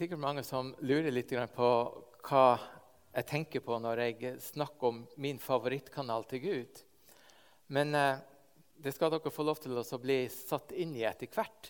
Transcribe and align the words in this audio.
Er 0.00 0.06
sikkert 0.06 0.22
mange 0.22 0.40
som 0.48 0.70
lurer 0.80 1.12
litt 1.12 1.32
på 1.52 1.66
hva 2.24 2.44
jeg 3.12 3.26
tenker 3.28 3.60
på 3.60 3.76
når 3.84 4.00
jeg 4.00 4.30
snakker 4.40 4.86
om 4.88 5.00
min 5.20 5.36
favorittkanal 5.36 6.24
til 6.30 6.40
Gud. 6.40 6.78
Men 7.68 7.92
eh, 7.92 8.22
det 8.80 8.94
skal 8.96 9.12
dere 9.12 9.28
få 9.28 9.44
lov 9.44 9.60
til 9.60 9.76
å 9.76 9.98
bli 10.00 10.16
satt 10.32 10.72
inn 10.72 10.94
i 10.96 11.04
etter 11.04 11.28
hvert. 11.28 11.68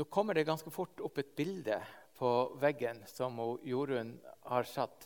Nå 0.00 0.06
kommer 0.08 0.32
det 0.32 0.46
ganske 0.48 0.72
fort 0.72 1.02
opp 1.04 1.20
et 1.20 1.34
bilde 1.36 1.76
på 2.16 2.30
veggen 2.56 3.02
som 3.12 3.36
Jorunn 3.68 4.14
har 4.48 4.64
satt. 4.72 5.04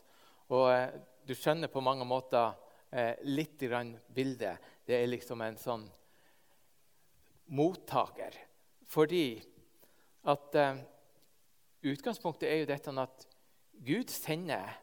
Og 0.54 0.68
eh, 0.70 0.86
du 1.26 1.34
skjønner 1.34 1.74
på 1.74 1.82
mange 1.82 2.06
måter 2.06 2.54
eh, 2.94 3.18
litt 3.26 3.58
grann 3.58 3.96
bildet. 4.06 4.70
Det 4.86 5.00
er 5.00 5.10
liksom 5.10 5.42
en 5.48 5.58
sånn 5.58 5.90
mottaker. 7.58 8.38
Fordi 8.86 9.26
at 10.30 10.62
utgangspunktet 11.86 12.48
er 12.48 12.62
jo 12.62 12.70
dette 12.70 12.94
at 13.00 13.26
Gud 13.80 14.12
sender 14.12 14.74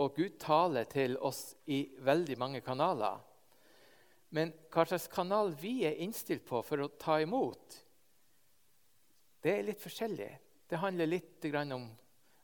og 0.00 0.16
Gud 0.16 0.38
taler 0.40 0.86
til 0.88 1.18
oss 1.20 1.54
i 1.68 1.82
veldig 2.00 2.36
mange 2.40 2.60
kanaler. 2.64 3.18
Men 4.32 4.52
hva 4.72 4.86
slags 4.86 5.10
kanal 5.12 5.52
vi 5.60 5.82
er 5.84 5.98
innstilt 6.00 6.46
på 6.48 6.62
for 6.64 6.80
å 6.80 6.92
ta 7.00 7.18
imot, 7.20 7.76
det 9.42 9.52
er 9.52 9.66
litt 9.66 9.82
forskjellig. 9.82 10.30
Det 10.70 10.78
handler 10.78 11.10
litt 11.10 11.44
om 11.74 11.88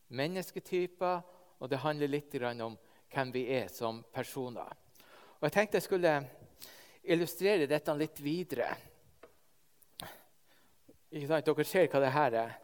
mennesketyper, 0.08 1.20
og 1.60 1.70
det 1.70 1.80
handler 1.80 2.10
litt 2.10 2.34
om 2.42 2.76
hvem 3.12 3.32
vi 3.32 3.46
er 3.56 3.68
som 3.72 4.02
personer. 4.12 4.72
Og 5.38 5.48
Jeg 5.48 5.52
tenkte 5.52 5.76
jeg 5.76 5.86
skulle 5.86 6.14
illustrere 7.04 7.68
dette 7.70 7.94
litt 7.94 8.20
videre. 8.20 8.74
Dere 11.10 11.64
ser 11.64 11.86
hva 11.88 12.00
det 12.02 12.12
her 12.12 12.34
er. 12.34 12.54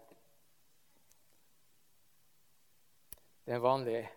Det 3.45 3.53
er 3.53 3.57
en 3.57 3.63
vanlig 3.63 4.09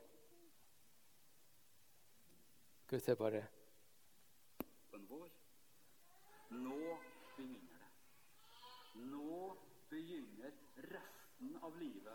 Skal 2.86 2.98
vi 3.00 3.04
se 3.04 3.16
bare 3.16 3.42
vår. 5.10 5.30
Nå 6.50 6.98
begynner 7.38 7.80
det. 7.80 7.88
Nå 9.10 9.56
begynner 9.90 10.52
resten 10.78 11.58
av 11.62 11.78
livet 11.80 12.14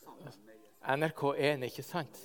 sammen 0.00 0.32
med 0.46 0.54
Jesus. 0.54 0.80
NRK1, 0.80 1.64
ikke 1.68 1.82
sant? 1.82 2.22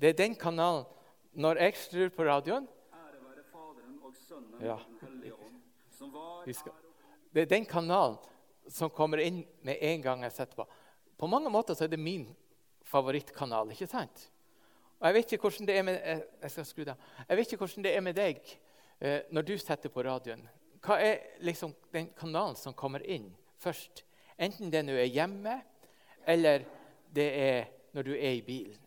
Det 0.00 0.08
er 0.08 0.18
den 0.18 0.34
kanalen 0.34 0.84
Når 1.32 1.60
jeg 1.60 1.76
skrur 1.76 2.08
på 2.08 2.24
radioen 2.24 2.68
Ære 2.92 3.20
være 3.22 3.44
Faderen 3.52 3.98
og 4.02 4.16
Sønnen 4.16 4.54
og 4.54 4.80
Den 4.88 4.98
hellige 5.08 5.34
ånd, 5.34 5.60
som 5.90 6.12
var 6.12 6.44
Det 7.34 7.42
er 7.42 7.46
den 7.46 7.66
kanalen 7.66 8.16
som 8.68 8.90
kommer 8.90 9.20
inn 9.20 9.42
med 9.62 9.78
en 9.80 10.02
gang 10.02 10.22
jeg 10.26 10.32
setter 10.32 10.56
på. 10.56 10.66
På 11.16 11.28
mange 11.30 11.50
måter 11.52 11.76
så 11.76 11.86
er 11.86 11.92
det 11.92 12.00
min 12.00 12.26
favorittkanal. 12.84 13.70
ikke 13.70 13.86
sant? 13.86 14.30
Og 15.00 15.06
Jeg 15.06 15.14
vet 15.14 15.32
ikke 15.32 15.48
hvordan 15.48 15.66
det 15.66 15.78
er 15.78 15.82
med, 15.82 16.00
eh, 16.02 16.20
jeg 16.42 16.86
det. 16.86 16.96
Jeg 17.28 17.36
vet 17.36 17.52
ikke 17.52 17.66
hvordan 17.66 17.84
det 17.84 17.96
er 17.96 18.00
med 18.00 18.14
deg 18.14 18.40
eh, 19.00 19.20
når 19.30 19.42
du 19.42 19.58
setter 19.58 19.88
på 19.88 20.02
radioen. 20.02 20.48
Hva 20.80 20.98
er 21.00 21.40
liksom 21.40 21.74
den 21.92 22.08
kanalen 22.16 22.56
som 22.56 22.74
kommer 22.74 23.00
inn 23.00 23.34
først? 23.58 24.04
Enten 24.38 24.70
det 24.70 24.84
nå 24.84 24.92
er 24.92 25.12
hjemme, 25.12 25.62
eller 26.26 26.64
det 27.12 27.28
er 27.40 27.66
når 27.92 28.02
du 28.02 28.12
er 28.14 28.32
i 28.32 28.42
bilen. 28.42 28.80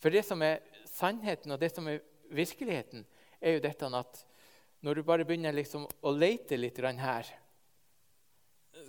For 0.00 0.10
det 0.10 0.24
som 0.24 0.40
er 0.42 0.62
sannheten 0.88 1.52
og 1.52 1.60
det 1.60 1.72
som 1.74 1.88
er 1.88 2.00
virkeligheten, 2.30 3.04
er 3.40 3.56
jo 3.56 3.64
dette 3.64 3.86
at 3.86 4.24
når 4.80 4.94
du 4.94 5.02
bare 5.04 5.26
begynner 5.28 5.52
liksom 5.52 5.84
å 5.84 6.12
lete 6.12 6.56
litt 6.56 6.78
her 6.78 7.26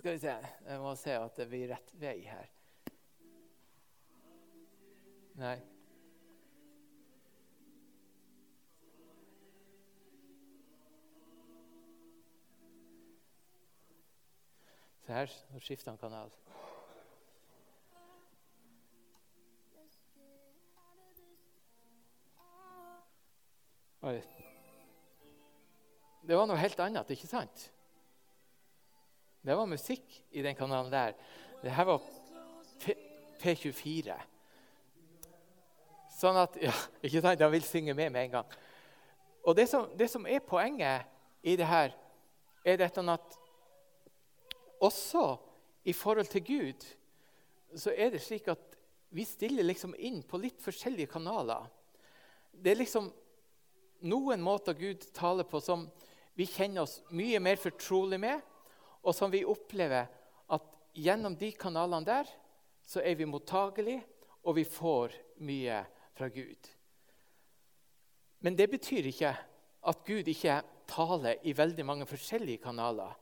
Skal 0.02 0.12
vi 0.12 0.18
se 0.18 0.32
Jeg 0.66 0.78
må 0.82 0.92
se 0.98 1.12
at 1.14 1.36
det 1.38 1.44
blir 1.46 1.68
rett 1.70 1.90
vei 1.94 2.24
her. 2.26 2.48
Nei. 5.38 5.58
Se 15.04 15.14
her, 15.14 15.36
nå 15.52 15.62
skifter 15.62 15.92
han 15.92 16.00
kanal. 16.00 16.34
Oi. 24.02 24.16
Det 26.26 26.34
var 26.34 26.50
noe 26.50 26.58
helt 26.58 26.84
annet, 26.88 27.14
ikke 27.14 27.30
sant? 27.30 27.68
Det 29.42 29.56
var 29.58 29.66
musikk 29.66 30.24
i 30.30 30.42
den 30.42 30.54
kanalen 30.54 30.92
der. 30.92 31.14
Det 31.62 31.70
her 31.70 31.84
var 31.84 32.02
P 32.82 32.94
P24. 33.42 34.14
Sånn 36.14 36.38
at 36.38 36.58
Ja, 36.62 36.74
ikke 37.02 37.22
sant? 37.24 37.40
De 37.40 37.48
vil 37.50 37.64
synge 37.66 37.94
med 37.94 38.12
med 38.14 38.28
en 38.28 38.36
gang. 38.36 38.52
Og 39.42 39.56
det 39.58 39.66
som, 39.68 39.88
det 39.98 40.06
som 40.10 40.26
er 40.26 40.44
poenget 40.46 41.08
i 41.42 41.56
det 41.58 41.66
her, 41.66 41.90
er 42.64 42.78
dette 42.78 43.02
at 43.10 43.38
også 44.80 45.36
i 45.84 45.92
forhold 45.92 46.30
til 46.30 46.44
Gud 46.46 46.86
så 47.74 47.90
er 47.96 48.12
det 48.14 48.22
slik 48.22 48.46
at 48.52 48.76
vi 49.10 49.24
stiller 49.26 49.66
liksom 49.66 49.96
inn 49.98 50.22
på 50.22 50.38
litt 50.38 50.62
forskjellige 50.62 51.10
kanaler. 51.10 51.66
Det 52.52 52.72
er 52.72 52.78
liksom 52.78 53.10
noen 54.06 54.42
måter 54.42 54.76
Gud 54.78 55.02
taler 55.14 55.46
på 55.48 55.60
som 55.60 55.88
vi 56.38 56.46
kjenner 56.46 56.86
oss 56.86 57.00
mye 57.10 57.40
mer 57.42 57.58
fortrolig 57.60 58.20
med, 58.20 58.40
og 59.02 59.14
som 59.16 59.32
vi 59.32 59.44
opplever 59.44 60.06
at 60.52 60.68
gjennom 60.94 61.36
de 61.38 61.50
kanalene 61.58 62.06
der 62.06 62.30
så 62.86 63.02
er 63.02 63.16
vi 63.18 63.28
mottagelige, 63.28 64.02
og 64.42 64.56
vi 64.58 64.64
får 64.66 65.14
mye 65.46 65.78
fra 66.16 66.28
Gud. 66.28 66.68
Men 68.42 68.58
det 68.58 68.68
betyr 68.70 69.06
ikke 69.12 69.32
at 69.86 70.04
Gud 70.06 70.28
ikke 70.28 70.60
taler 70.90 71.38
i 71.46 71.54
veldig 71.56 71.84
mange 71.86 72.06
forskjellige 72.10 72.62
kanaler. 72.64 73.14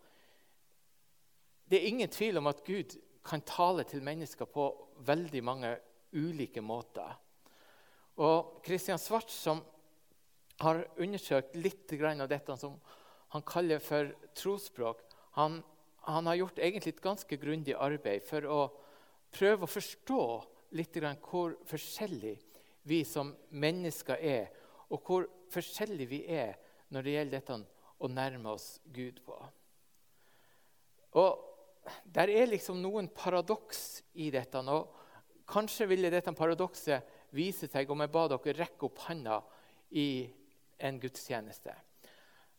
Det 1.71 1.79
er 1.79 1.91
ingen 1.93 2.11
tvil 2.11 2.41
om 2.41 2.49
at 2.51 2.65
Gud 2.65 2.97
kan 3.25 3.45
tale 3.47 3.85
til 3.85 4.03
mennesker 4.03 4.49
på 4.49 4.71
veldig 5.07 5.43
mange 5.45 5.75
ulike 6.17 6.63
måter. 6.65 7.13
Og 8.21 8.61
Kristian 8.65 8.99
Svart, 8.99 9.31
som 9.31 9.63
har 10.61 10.83
undersøkt 11.01 11.55
litt 11.57 11.93
av 12.01 12.29
dette 12.29 12.57
som 12.57 12.75
han 13.33 13.45
kaller 13.47 13.79
for 13.79 14.11
trosspråk, 14.35 15.05
han, 15.39 15.61
han 16.07 16.27
har 16.27 16.39
gjort 16.41 16.59
egentlig 16.59 16.95
et 16.95 17.05
ganske 17.05 17.37
grundig 17.41 17.75
arbeid 17.79 18.25
for 18.27 18.47
å 18.47 18.61
prøve 19.31 19.67
å 19.67 19.71
forstå 19.71 20.23
litt 20.79 20.97
hvor 21.27 21.57
forskjellig 21.67 22.37
vi 22.89 23.03
som 23.05 23.35
mennesker 23.51 24.19
er, 24.19 24.49
og 24.91 25.03
hvor 25.07 25.29
forskjellig 25.53 26.09
vi 26.11 26.25
er 26.27 26.57
når 26.91 27.07
det 27.07 27.15
gjelder 27.15 27.39
dette 27.39 27.59
å 28.01 28.11
nærme 28.11 28.55
oss 28.57 28.81
Gud 28.85 29.21
på. 29.27 29.37
Og 31.21 31.47
Der 32.05 32.29
er 32.29 32.47
liksom 32.47 32.77
noen 32.83 33.09
paradoks 33.09 34.03
i 34.15 34.31
dette. 34.31 34.59
og 34.59 34.93
Kanskje 35.49 35.89
ville 35.89 36.11
dette 36.11 36.33
paradokset 36.37 37.03
vise 37.35 37.67
seg 37.67 37.91
om 37.91 38.01
jeg 38.05 38.13
ba 38.13 38.27
dere 38.29 38.55
rekke 38.59 38.87
opp 38.87 38.99
handa 39.09 39.41
i 39.91 40.31
en 40.79 41.01
gudstjeneste. 41.01 41.73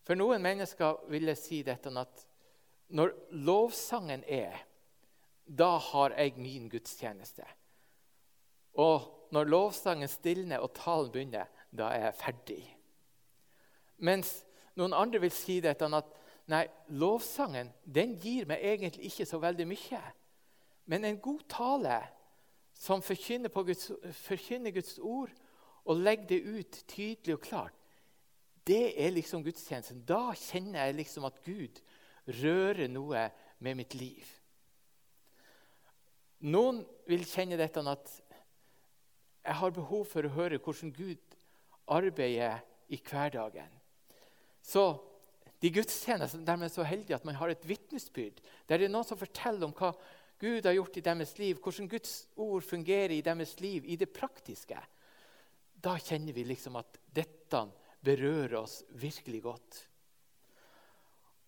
For 0.03 0.17
noen 0.19 0.41
mennesker 0.41 1.06
ville 1.12 1.35
si 1.39 1.62
dette 1.63 1.94
at 1.95 2.25
når 2.91 3.13
lovsangen 3.31 4.23
er, 4.27 4.55
da 5.45 5.77
har 5.77 6.15
jeg 6.17 6.38
min 6.38 6.69
gudstjeneste. 6.69 7.43
Og 8.79 9.27
når 9.31 9.49
lovsangen 9.51 10.07
stilner 10.07 10.63
og 10.63 10.73
talen 10.75 11.11
begynner, 11.11 11.49
da 11.71 11.91
er 11.91 12.05
jeg 12.05 12.19
ferdig. 12.19 12.63
Mens 13.97 14.41
noen 14.79 14.95
andre 14.95 15.21
vil 15.23 15.33
si 15.33 15.59
dette 15.63 15.88
at 15.88 16.15
nei, 16.51 16.65
lovsangen 16.88 17.71
den 17.85 18.17
gir 18.19 18.47
meg 18.49 18.63
egentlig 18.63 19.11
ikke 19.11 19.27
så 19.27 19.39
veldig 19.43 19.67
mye. 19.69 20.01
Men 20.91 21.05
en 21.05 21.19
god 21.21 21.45
tale 21.51 21.99
som 22.73 23.03
forkynner, 23.05 23.51
Guds, 23.53 23.91
forkynner 24.25 24.73
Guds 24.75 24.97
ord 24.99 25.31
og 25.85 26.01
legger 26.01 26.27
det 26.27 26.41
ut 26.45 26.83
tydelig 26.88 27.35
og 27.35 27.45
klart, 27.45 27.77
det 28.67 28.93
er 29.05 29.13
liksom 29.13 29.43
gudstjenesten. 29.43 30.03
Da 30.05 30.33
kjenner 30.38 30.85
jeg 30.85 30.99
liksom 30.99 31.25
at 31.25 31.39
Gud 31.45 31.81
rører 32.39 32.88
noe 32.92 33.28
med 33.62 33.78
mitt 33.80 33.95
liv. 33.98 34.25
Noen 36.42 36.81
vil 37.10 37.28
kjenne 37.30 37.60
dette 37.60 37.83
at 37.86 38.16
jeg 39.42 39.57
har 39.57 39.74
behov 39.74 40.06
for 40.10 40.25
å 40.25 40.33
høre 40.36 40.60
hvordan 40.62 40.94
Gud 40.94 41.38
arbeider 41.92 42.62
i 42.94 43.00
hverdagen. 43.01 43.69
Så 44.62 44.83
de 45.62 45.69
gudstjenestene 45.74 46.45
der 46.45 46.57
man 46.57 46.69
er 46.69 46.74
så 46.74 46.86
heldige 46.86 47.18
at 47.18 47.25
man 47.28 47.38
har 47.38 47.54
et 47.54 47.68
vitnesbyrd, 47.68 48.42
der 48.69 48.81
det 48.81 48.88
er 48.88 48.94
noen 48.94 49.06
som 49.06 49.19
forteller 49.19 49.68
om 49.68 49.75
hva 49.77 49.92
Gud 50.42 50.66
har 50.66 50.74
gjort 50.74 50.98
i 50.98 51.06
deres 51.06 51.36
liv, 51.38 51.60
hvordan 51.62 51.89
Guds 51.89 52.16
ord 52.42 52.66
fungerer 52.66 53.13
i 53.13 53.22
deres 53.25 53.60
liv, 53.62 53.86
i 53.86 53.98
det 54.00 54.10
praktiske, 54.10 54.77
da 55.81 55.94
kjenner 56.01 56.34
vi 56.34 56.45
liksom 56.50 56.80
at 56.81 56.98
dette 57.13 57.62
berører 58.01 58.57
oss 58.62 58.80
virkelig 58.98 59.44
godt. 59.45 59.81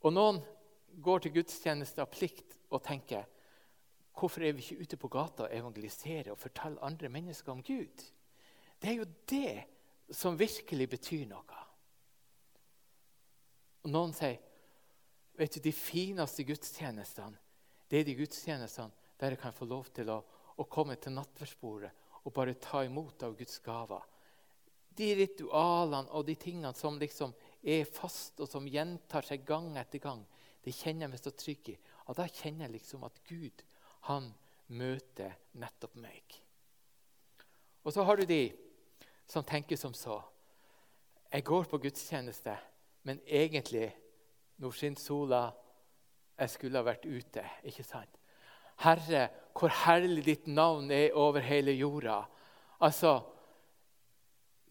Og 0.05 0.13
noen 0.13 0.41
går 1.01 1.23
til 1.23 1.35
gudstjeneste 1.37 2.03
av 2.03 2.11
plikt 2.13 2.57
og 2.69 2.83
tenker 2.85 3.25
hvorfor 4.13 4.45
er 4.45 4.53
vi 4.53 4.61
ikke 4.61 4.85
ute 4.85 4.99
på 5.01 5.09
gata 5.13 5.47
og 5.47 5.55
evangeliserer 5.55 6.31
og 6.33 6.41
forteller 6.41 6.85
andre 6.85 7.09
mennesker 7.09 7.53
om 7.53 7.63
Gud? 7.65 8.03
Det 8.81 8.91
er 8.91 8.99
jo 8.99 9.07
det 9.29 10.13
som 10.13 10.37
virkelig 10.37 10.89
betyr 10.91 11.25
noe. 11.29 11.61
Og 13.83 13.91
Noen 13.91 14.13
sier 14.15 14.39
vet 15.33 15.55
du, 15.55 15.63
de 15.65 15.73
fineste 15.73 16.45
gudstjenestene 16.45 17.39
det 17.89 17.99
er 17.99 18.07
de 18.07 18.15
gudstjenestene 18.17 18.93
der 19.21 19.35
jeg 19.35 19.41
kan 19.43 19.55
få 19.55 19.67
lov 19.69 19.89
til 19.93 20.09
å, 20.09 20.19
å 20.57 20.65
komme 20.69 20.95
til 21.01 21.13
nattverdsbordet 21.15 21.91
og 22.23 22.33
bare 22.33 22.55
ta 22.61 22.83
imot 22.85 23.23
av 23.25 23.35
Guds 23.37 23.59
gaver. 23.63 24.03
De 24.93 25.09
ritualene 25.17 26.11
og 26.13 26.25
de 26.27 26.35
tingene 26.39 26.73
som 26.77 26.97
liksom 27.01 27.33
er 27.63 27.85
fast, 27.89 28.39
og 28.39 28.49
som 28.49 28.67
gjentar 28.69 29.25
seg 29.27 29.45
gang 29.47 29.73
etter 29.79 30.01
gang, 30.03 30.21
det 30.63 30.75
kjenner 30.75 31.05
jeg 31.05 31.13
meg 31.13 31.21
så 31.21 31.33
trygg 31.35 31.69
i. 31.73 31.77
Og 32.07 32.17
da 32.17 32.27
kjenner 32.27 32.67
jeg 32.67 32.77
liksom 32.77 33.03
at 33.07 33.19
Gud 33.27 33.63
han 34.07 34.29
møter 34.73 35.35
nettopp 35.59 35.95
meg. 35.99 36.37
Og 37.83 37.91
så 37.93 38.03
har 38.07 38.19
du 38.19 38.25
de 38.27 38.43
som 39.27 39.43
tenker 39.43 39.79
som 39.79 39.93
så. 39.93 40.21
Jeg 41.33 41.43
går 41.43 41.67
på 41.67 41.79
gudstjeneste, 41.81 42.55
men 43.03 43.19
egentlig, 43.25 43.89
nå 44.61 44.71
skinner 44.71 45.01
sola, 45.01 45.43
jeg 46.37 46.49
skulle 46.53 46.79
ha 46.79 46.85
vært 46.85 47.05
ute. 47.05 47.43
ikke 47.63 47.83
sant? 47.83 48.19
Herre, 48.83 49.27
hvor 49.53 49.71
herlig 49.83 50.25
ditt 50.25 50.47
navn 50.47 50.91
er 50.91 51.13
over 51.13 51.43
hele 51.43 51.71
jorda. 51.71 52.23
Altså, 52.79 53.21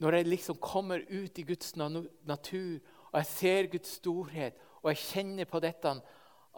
Når 0.02 0.12
jeg 0.12 0.26
liksom 0.26 0.56
kommer 0.58 0.98
ut 0.98 1.38
i 1.38 1.42
Guds 1.42 1.76
natur, 1.76 2.78
og 3.12 3.18
jeg 3.18 3.26
ser 3.26 3.66
Guds 3.70 3.88
storhet, 3.88 4.54
og 4.82 4.90
jeg 4.90 5.02
kjenner 5.06 5.48
på 5.48 5.60
dette 5.62 5.92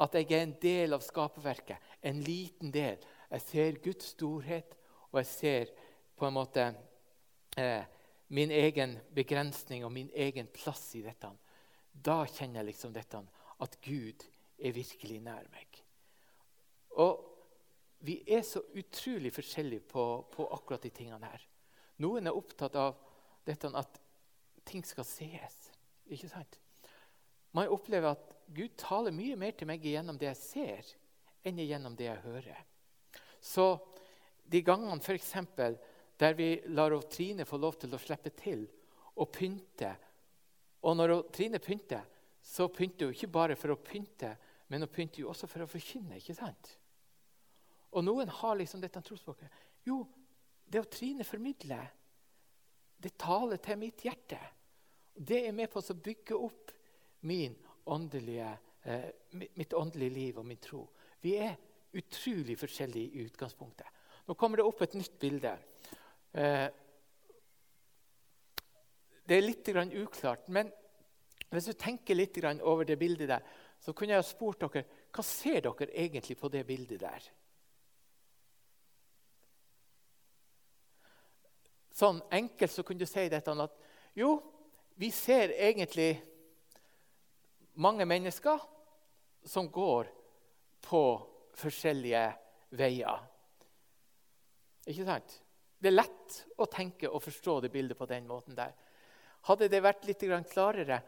at 0.04 0.16
jeg 0.18 0.30
er 0.32 0.42
en 0.42 0.56
del 0.62 0.96
av 0.96 1.04
skaperverket, 1.04 1.78
en 2.02 2.22
liten 2.24 2.72
del 2.74 2.98
Jeg 3.30 3.40
ser 3.40 3.78
Guds 3.82 4.12
storhet, 4.14 4.76
og 5.10 5.18
jeg 5.18 5.26
ser 5.26 5.70
på 6.14 6.26
en 6.26 6.34
måte 6.36 6.64
eh, 7.58 7.82
min 8.28 8.50
egen 8.50 8.92
begrensning 9.14 9.84
og 9.84 9.90
min 9.92 10.10
egen 10.14 10.46
plass 10.54 10.92
i 10.94 11.02
dette. 11.02 11.30
Da 11.90 12.24
kjenner 12.30 12.60
jeg 12.60 12.68
liksom 12.68 12.92
dette, 12.94 13.18
at 13.58 13.78
Gud 13.82 14.22
er 14.58 14.76
virkelig 14.76 15.18
nær 15.24 15.48
meg. 15.50 15.80
Og 17.02 17.24
vi 18.06 18.20
er 18.26 18.42
så 18.46 18.62
utrolig 18.76 19.32
forskjellige 19.34 19.86
på, 19.90 20.04
på, 20.30 20.46
akkurat 20.54 20.82
de 20.82 20.92
tingene 20.94 21.30
her. 21.32 21.46
Noen 22.04 22.28
er 22.28 22.36
opptatt 22.36 22.76
av 22.78 22.98
dette 23.46 23.70
at 23.74 23.98
ting 24.68 24.84
skal 24.86 25.06
sees. 25.08 25.56
Ikke 26.06 26.28
sant? 26.30 26.60
Man 27.54 27.70
opplever 27.70 28.14
at 28.14 28.34
Gud 28.54 28.74
taler 28.78 29.14
mye 29.14 29.36
mer 29.38 29.54
til 29.56 29.68
meg 29.70 29.84
gjennom 29.84 30.18
det 30.18 30.30
jeg 30.32 30.40
ser, 30.40 30.94
enn 31.46 31.60
gjennom 31.62 31.94
det 31.96 32.08
jeg 32.08 32.22
hører. 32.24 32.62
Så 33.40 33.76
de 34.50 34.62
gangene 34.64 35.00
f.eks. 35.00 35.32
der 36.18 36.34
vi 36.38 36.48
lar 36.74 36.94
Trine 37.10 37.46
få 37.46 37.58
lov 37.60 37.78
til 37.78 37.94
å 37.94 38.00
slippe 38.00 38.32
til 38.36 38.66
og 39.14 39.30
pynte 39.30 39.94
Og 40.84 40.96
når 40.96 41.14
Trine 41.32 41.58
pynter, 41.62 42.02
så 42.42 42.68
pynter 42.68 43.06
hun 43.06 43.14
ikke 43.14 43.32
bare 43.32 43.54
for 43.56 43.72
å 43.72 43.80
pynte, 43.80 44.34
men 44.68 44.84
hun 44.84 44.90
pynter 44.92 45.22
jo 45.22 45.30
også 45.30 45.48
for 45.48 45.64
å 45.64 45.68
forkynne. 45.70 46.18
ikke 46.18 46.34
sant? 46.36 46.74
Og 47.96 48.04
noen 48.04 48.28
har 48.28 48.58
liksom 48.58 48.82
dette 48.82 49.00
trosspråket. 49.00 49.48
Jo, 49.86 50.02
det 50.66 50.82
å 50.82 50.90
Trine 50.90 51.24
formidler, 51.24 51.86
det 53.00 53.14
taler 53.16 53.62
til 53.64 53.80
mitt 53.80 54.04
hjerte. 54.04 54.40
Det 55.14 55.46
er 55.46 55.56
med 55.56 55.70
på 55.72 55.80
å 55.80 55.96
bygge 56.04 56.36
opp 56.36 56.74
åndelige, 57.84 58.58
eh, 58.82 59.10
mitt 59.32 59.72
åndelige 59.72 60.14
liv 60.14 60.38
og 60.38 60.46
min 60.46 60.60
tro. 60.60 60.88
Vi 61.20 61.36
er 61.36 61.56
utrolig 61.94 62.58
forskjellige 62.58 63.10
i 63.10 63.24
utgangspunktet. 63.24 63.86
Nå 64.26 64.34
kommer 64.34 64.56
det 64.56 64.64
opp 64.64 64.82
et 64.82 64.94
nytt 64.94 65.18
bilde. 65.20 65.52
Eh, 66.34 66.68
det 69.24 69.36
er 69.36 69.46
litt 69.46 69.68
uklart, 69.68 70.48
men 70.48 70.70
hvis 71.50 71.70
du 71.70 71.72
tenker 71.72 72.14
litt 72.14 72.36
over 72.62 72.84
det 72.84 72.98
bildet 72.98 73.28
der, 73.28 73.40
så 73.80 73.92
kunne 73.92 74.12
jeg 74.12 74.22
ha 74.22 74.26
spurt 74.26 74.60
dere 74.60 74.84
hva 75.14 75.22
ser 75.22 75.60
dere 75.60 75.92
egentlig 75.94 76.36
på 76.36 76.48
det 76.48 76.66
bildet 76.66 77.00
der. 77.00 77.30
Sånn 81.94 82.20
enkelt 82.34 82.72
så 82.72 82.82
kunne 82.82 83.04
du 83.04 83.06
si 83.06 83.28
dette 83.30 83.54
at 83.54 83.76
jo, 84.18 84.42
vi 84.98 85.10
ser 85.14 85.54
egentlig 85.54 86.16
mange 87.74 88.06
mennesker 88.06 88.60
som 89.44 89.70
går 89.70 90.08
på 90.84 91.04
forskjellige 91.54 92.24
veier. 92.78 93.24
Ikke 94.90 95.06
sant? 95.06 95.40
Det 95.78 95.90
er 95.90 95.98
lett 95.98 96.38
å 96.60 96.66
tenke 96.70 97.10
og 97.10 97.22
forstå 97.24 97.58
det 97.64 97.72
bildet 97.74 97.98
på 97.98 98.08
den 98.08 98.28
måten 98.28 98.56
der. 98.56 98.72
Hadde 99.44 99.68
det 99.68 99.82
vært 99.84 100.06
litt 100.08 100.24
klarere, 100.52 101.00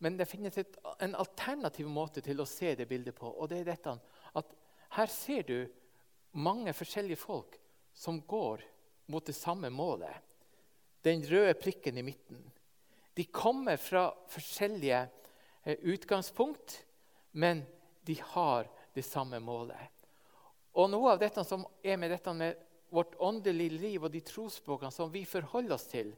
men 0.00 0.16
det 0.16 0.28
finnes 0.28 0.56
et, 0.58 0.76
en 1.00 1.14
alternativ 1.14 1.88
måte 1.88 2.20
til 2.24 2.40
å 2.40 2.48
se 2.48 2.74
det 2.74 2.88
bildet 2.88 3.16
på. 3.16 3.28
og 3.28 3.48
det 3.48 3.60
er 3.60 3.72
dette 3.72 3.98
at 4.34 4.56
Her 4.90 5.06
ser 5.06 5.42
du 5.46 5.68
mange 6.32 6.72
forskjellige 6.74 7.16
folk 7.16 7.56
som 7.94 8.20
går 8.26 8.62
mot 9.06 9.24
det 9.26 9.36
samme 9.36 9.70
målet. 9.70 10.14
Den 11.02 11.22
røde 11.22 11.54
prikken 11.54 11.98
i 11.98 12.02
midten. 12.02 12.42
De 13.14 13.24
kommer 13.24 13.76
fra 13.76 14.10
forskjellige 14.28 15.06
utgangspunkt, 15.64 16.84
men 17.30 17.62
de 18.06 18.16
har 18.20 18.68
det 18.94 19.02
samme 19.02 19.40
målet. 19.40 19.90
Og 20.78 20.90
Noe 20.90 21.14
av 21.14 21.20
dette 21.20 21.44
som 21.46 21.64
er 21.82 21.98
med 21.98 22.12
dette 22.14 22.32
med 22.34 22.66
vårt 22.90 23.14
åndelige 23.22 23.78
liv 23.78 24.04
og 24.04 24.12
de 24.12 24.22
trosspråkene 24.24 24.94
som 24.94 25.10
vi 25.12 25.24
forholder 25.28 25.76
oss 25.76 25.86
til, 25.90 26.12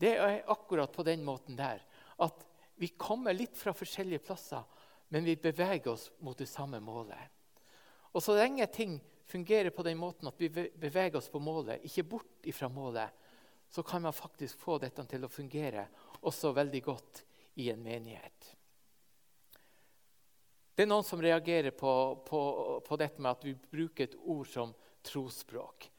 det 0.00 0.14
er 0.16 0.42
akkurat 0.52 0.92
på 0.92 1.04
den 1.04 1.24
måten 1.24 1.56
der. 1.56 1.82
At 2.20 2.44
vi 2.80 2.88
kommer 2.96 3.36
litt 3.36 3.56
fra 3.56 3.74
forskjellige 3.76 4.24
plasser, 4.24 4.64
men 5.12 5.24
vi 5.26 5.36
beveger 5.36 5.92
oss 5.92 6.08
mot 6.24 6.38
det 6.38 6.48
samme 6.48 6.80
målet. 6.80 7.20
Og 8.12 8.22
Så 8.22 8.34
lenge 8.34 8.66
ting 8.66 9.00
fungerer 9.26 9.70
på 9.70 9.82
den 9.86 9.98
måten 9.98 10.28
at 10.28 10.40
vi 10.40 10.48
beveger 10.48 11.16
oss 11.16 11.28
på 11.28 11.38
målet, 11.38 11.84
ikke 11.84 12.08
bort 12.16 12.48
ifra 12.48 12.68
målet, 12.68 13.10
så 13.70 13.82
kan 13.82 14.02
man 14.02 14.12
faktisk 14.12 14.58
få 14.58 14.78
dette 14.82 15.04
til 15.06 15.24
å 15.24 15.30
fungere 15.30 15.86
også 16.26 16.50
veldig 16.56 16.82
godt 16.82 17.22
i 17.62 17.68
en 17.70 17.82
menighet. 17.82 18.56
Det 20.74 20.84
er 20.84 20.90
noen 20.90 21.04
som 21.04 21.20
reagerer 21.20 21.74
på, 21.76 21.92
på, 22.26 22.40
på 22.86 22.98
dette 23.00 23.20
med 23.20 23.30
at 23.32 23.44
vi 23.44 23.54
bruker 23.54 24.06
et 24.06 24.16
ord 24.20 24.46
som 24.48 24.74
trosspråk. 25.04 25.90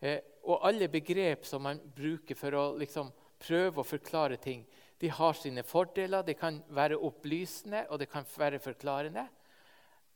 Eh, 0.00 0.18
og 0.46 0.66
alle 0.68 0.88
begrep 0.92 1.46
som 1.46 1.64
man 1.64 1.80
bruker 1.96 2.38
for 2.38 2.54
å 2.56 2.64
liksom, 2.78 3.08
prøve 3.42 3.80
å 3.80 3.86
forklare 3.86 4.38
ting, 4.42 4.66
de 4.98 5.10
har 5.12 5.36
sine 5.36 5.62
fordeler. 5.66 6.24
Det 6.24 6.38
kan 6.40 6.62
være 6.72 6.98
opplysende 6.98 7.84
og 7.90 8.00
det 8.00 8.08
kan 8.12 8.24
være 8.36 8.60
forklarende. 8.62 9.26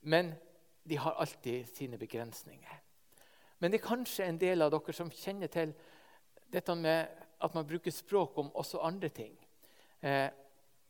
Men 0.08 0.32
de 0.88 0.96
har 0.96 1.18
alltid 1.20 1.68
sine 1.68 1.98
begrensninger. 1.98 2.78
Men 3.58 3.70
det 3.70 3.80
er 3.80 3.88
kanskje 3.88 4.24
en 4.24 4.38
del 4.40 4.64
av 4.64 4.70
dere 4.72 4.94
som 4.96 5.10
kjenner 5.12 5.52
til 5.52 5.74
dette 6.50 6.74
med 6.74 7.26
at 7.40 7.54
man 7.54 7.66
bruker 7.68 7.92
språk 7.92 8.38
om 8.40 8.48
også 8.56 8.80
andre 8.84 9.08
ting. 9.12 9.34
Eh, 10.00 10.28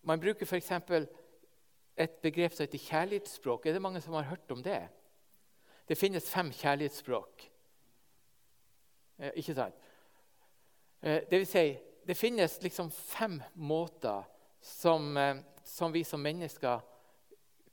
man 0.06 0.20
bruker 0.22 0.46
f.eks. 0.46 0.70
et 1.96 2.10
begrep 2.22 2.52
som 2.52 2.64
heter 2.64 2.78
kjærlighetsspråk. 2.78 3.66
Er 3.66 3.72
det 3.72 3.82
mange 3.82 4.00
som 4.00 4.14
har 4.14 4.22
hørt 4.22 4.50
om 4.50 4.62
det? 4.62 4.88
Det 5.88 5.98
finnes 5.98 6.30
fem 6.30 6.52
kjærlighetsspråk. 6.52 7.50
Eh, 9.18 9.32
ikke 9.36 9.54
sant? 9.54 9.74
Eh, 11.02 11.22
det 11.30 11.38
vil 11.38 11.46
si, 11.46 11.64
det 12.06 12.16
finnes 12.16 12.62
liksom 12.62 12.90
fem 12.90 13.40
måter 13.54 14.22
som, 14.60 15.16
eh, 15.16 15.36
som, 15.64 15.92
vi 15.92 16.04
som 16.04 16.20
mennesker 16.20 16.80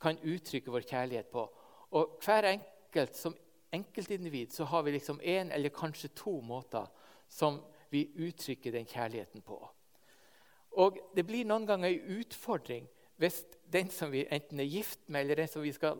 kan 0.01 0.17
uttrykke 0.17 0.71
vår 0.71 0.81
kjærlighet 0.81 1.31
på. 1.31 1.45
Og 1.91 2.19
hver 2.25 2.43
enkelt 2.43 3.15
som 3.15 3.35
enkeltindivid 3.71 4.51
så 4.51 4.63
har 4.63 4.81
vi 4.83 4.91
liksom 4.91 5.21
én 5.21 5.51
eller 5.53 5.69
kanskje 5.69 6.09
to 6.15 6.41
måter 6.41 6.87
som 7.29 7.61
vi 7.89 8.11
uttrykker 8.15 8.71
den 8.71 8.85
kjærligheten 8.85 9.41
på. 9.41 9.59
Og 10.71 10.97
det 11.15 11.25
blir 11.25 11.45
noen 11.45 11.65
ganger 11.67 11.89
en 11.89 12.19
utfordring 12.19 12.87
hvis 13.17 13.41
den 13.71 13.89
som 13.93 14.11
vi 14.13 14.25
enten 14.31 14.61
er 14.61 14.69
gift 14.69 15.07
med, 15.09 15.25
eller 15.25 15.41
den 15.41 15.49
som 15.51 15.65
vi 15.65 15.73
skal 15.75 15.99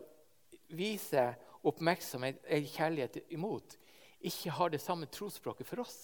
vise 0.68 1.24
oppmerksomhet 1.66 2.40
eller 2.46 2.70
kjærlighet 2.70 3.32
imot, 3.34 3.76
ikke 4.20 4.54
har 4.54 4.72
det 4.72 4.82
samme 4.82 5.06
trosspråket 5.10 5.66
for 5.66 5.82
oss. 5.82 5.98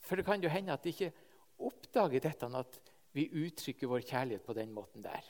For 0.00 0.16
det 0.16 0.26
kan 0.26 0.42
jo 0.42 0.52
hende 0.52 0.72
at 0.72 0.84
de 0.84 0.92
ikke 0.92 1.12
oppdager 1.58 2.22
dette 2.22 2.48
at 2.58 2.80
vi 3.16 3.28
uttrykker 3.46 3.90
vår 3.90 4.04
kjærlighet 4.06 4.44
på 4.46 4.56
den 4.56 4.72
måten 4.72 5.02
der. 5.04 5.24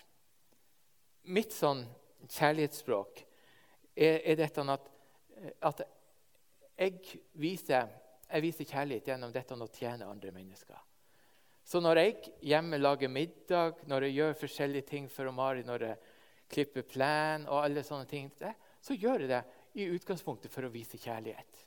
Mitt 1.28 1.54
sånn 1.54 1.84
kjærlighetsspråk 2.26 3.22
er, 3.94 4.20
er 4.22 4.38
dette 4.38 4.64
at, 4.74 4.90
at 5.70 5.82
jeg, 6.78 6.98
viser, 7.38 7.88
jeg 8.28 8.44
viser 8.44 8.68
kjærlighet 8.68 9.10
gjennom 9.12 9.34
dette 9.34 9.56
å 9.56 9.70
tjene 9.72 10.08
andre 10.08 10.32
mennesker. 10.34 10.78
Så 11.68 11.82
når 11.84 12.00
jeg 12.00 12.30
hjemme 12.48 12.78
lager 12.80 13.10
middag, 13.12 13.82
når 13.90 14.06
jeg 14.06 14.16
gjør 14.16 14.38
forskjellige 14.40 14.88
ting 14.88 15.08
for 15.12 15.28
Mari, 15.36 15.66
når 15.68 15.84
jeg 15.84 15.96
klipper 16.48 16.86
plen 16.88 17.44
og 17.44 17.60
alle 17.60 17.82
sånne 17.84 18.08
ting, 18.08 18.30
så 18.80 18.96
gjør 18.96 19.26
jeg 19.26 19.32
det 19.34 19.42
i 19.76 19.90
utgangspunktet 19.92 20.52
for 20.52 20.64
å 20.64 20.72
vise 20.72 20.96
kjærlighet. 20.96 21.60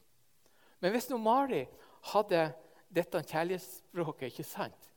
Men 0.81 0.96
hvis 0.96 1.12
nå 1.12 1.20
Mari 1.22 1.62
hadde 2.15 2.48
dette 2.89 3.22
kjærlighetsspråket, 3.29 4.31
ikke 4.31 4.48
sant? 4.48 4.88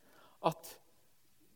at 0.45 0.75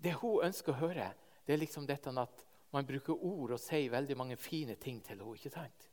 det 0.00 0.14
hun 0.23 0.45
ønsker 0.47 0.73
å 0.73 0.81
høre, 0.81 1.11
det 1.45 1.52
er 1.52 1.61
liksom 1.61 1.85
dette 1.88 2.09
at 2.09 2.45
man 2.73 2.87
bruker 2.88 3.17
ord 3.17 3.52
og 3.57 3.61
sier 3.61 3.90
veldig 3.93 4.17
mange 4.17 4.37
fine 4.40 4.76
ting 4.81 5.00
til 5.05 5.19
henne. 5.19 5.35
ikke 5.35 5.52
sant? 5.52 5.88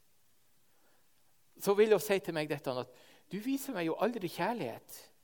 Så 1.60 1.74
vil 1.76 1.92
hun 1.92 2.04
si 2.04 2.20
til 2.20 2.36
meg 2.36 2.50
dette 2.50 2.72
at 2.72 2.92
'du 3.32 3.40
viser 3.40 3.74
meg 3.74 3.88
jo 3.88 3.96
aldri 4.00 4.28
kjærlighet'. 4.28 5.15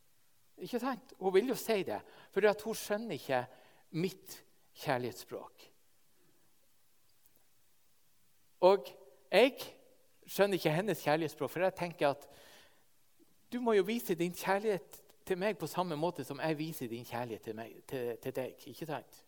Ikke 0.62 0.80
sant? 0.82 1.14
Hun 1.20 1.34
vil 1.34 1.52
jo 1.52 1.58
si 1.58 1.82
det, 1.88 2.00
for 2.32 2.46
hun 2.66 2.78
skjønner 2.78 3.18
ikke 3.18 3.42
mitt 3.98 4.38
kjærlighetsspråk. 4.84 5.68
Og 8.62 8.92
jeg 9.32 9.56
skjønner 10.30 10.60
ikke 10.60 10.76
hennes 10.76 11.02
kjærlighetsspråk, 11.02 11.52
for 11.52 11.66
jeg 11.66 11.78
tenker 11.80 12.14
at 12.14 12.28
du 13.52 13.60
må 13.60 13.74
jo 13.76 13.88
vise 13.88 14.16
din 14.16 14.36
kjærlighet 14.38 15.02
til 15.28 15.40
meg 15.42 15.58
på 15.60 15.70
samme 15.70 15.98
måte 16.00 16.24
som 16.28 16.40
jeg 16.40 16.58
viser 16.60 16.92
din 16.92 17.06
kjærlighet 17.06 17.44
til, 17.50 17.58
meg, 17.58 17.74
til, 17.90 18.14
til 18.22 18.36
deg. 18.36 18.64
ikke 18.68 18.88
sant? 18.88 19.20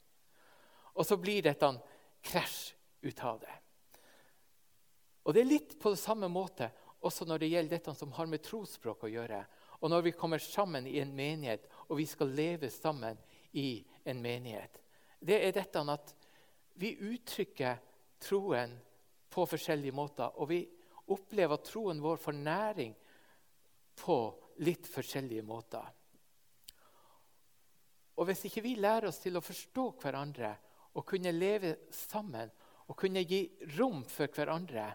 Og 0.93 1.05
så 1.05 1.17
blir 1.17 1.41
dette 1.43 1.65
en 1.65 1.81
krasj 2.23 2.73
ut 3.03 3.25
av 3.25 3.41
det. 3.41 3.57
Og 5.23 5.33
Det 5.33 5.41
er 5.41 5.49
litt 5.49 5.75
på 5.79 5.95
samme 5.97 6.29
måte 6.31 6.69
også 7.03 7.25
når 7.27 7.41
det 7.41 7.51
gjelder 7.51 7.77
dette 7.77 7.93
som 7.97 8.11
har 8.15 8.29
med 8.31 8.43
trosspråk 8.43 9.05
å 9.07 9.11
gjøre. 9.11 9.41
Og 9.83 9.91
når 9.91 10.05
vi 10.05 10.11
kommer 10.15 10.39
sammen 10.39 10.87
i 10.87 10.99
en 11.01 11.11
menighet, 11.15 11.65
og 11.89 11.97
vi 11.99 12.05
skal 12.07 12.31
leve 12.31 12.69
sammen 12.71 13.17
i 13.59 13.83
en 14.07 14.21
menighet. 14.23 14.79
Det 15.19 15.41
er 15.43 15.51
dette 15.55 15.81
at 15.91 16.13
vi 16.79 16.93
uttrykker 17.03 17.81
troen 18.23 18.77
på 19.29 19.45
forskjellige 19.45 19.95
måter. 19.95 20.31
Og 20.39 20.49
vi 20.49 20.61
opplever 21.11 21.57
at 21.57 21.67
troen 21.67 21.99
vår 22.01 22.21
får 22.23 22.39
næring 22.39 22.95
på 23.99 24.17
litt 24.63 24.87
forskjellige 24.87 25.43
måter. 25.43 25.83
Og 28.15 28.27
Hvis 28.29 28.45
ikke 28.47 28.63
vi 28.63 28.75
lærer 28.77 29.09
oss 29.09 29.19
til 29.19 29.35
å 29.35 29.43
forstå 29.43 29.87
hverandre 29.99 30.53
og 30.93 31.05
kunne 31.09 31.33
leve 31.33 31.75
sammen 31.91 32.51
og 32.87 32.95
kunne 32.99 33.25
gi 33.25 33.41
rom 33.75 34.03
for 34.07 34.31
hverandre, 34.31 34.85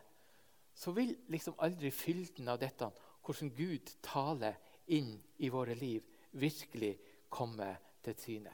så 0.75 0.95
vil 0.95 1.13
liksom 1.29 1.59
aldri 1.59 1.91
fylden 1.91 2.49
av 2.49 2.61
dette, 2.63 2.89
hvordan 3.25 3.51
Gud 3.53 3.91
taler 4.07 4.57
inn 4.95 5.13
i 5.39 5.49
våre 5.53 5.75
liv, 5.75 6.03
virkelig 6.31 6.95
komme 7.29 7.69
til 8.05 8.17
syne. 8.19 8.53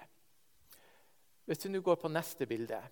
Hvis 1.45 1.61
du 1.63 1.69
nå 1.69 1.81
går 1.85 1.99
på 2.01 2.13
neste 2.13 2.49
bilde 2.49 2.83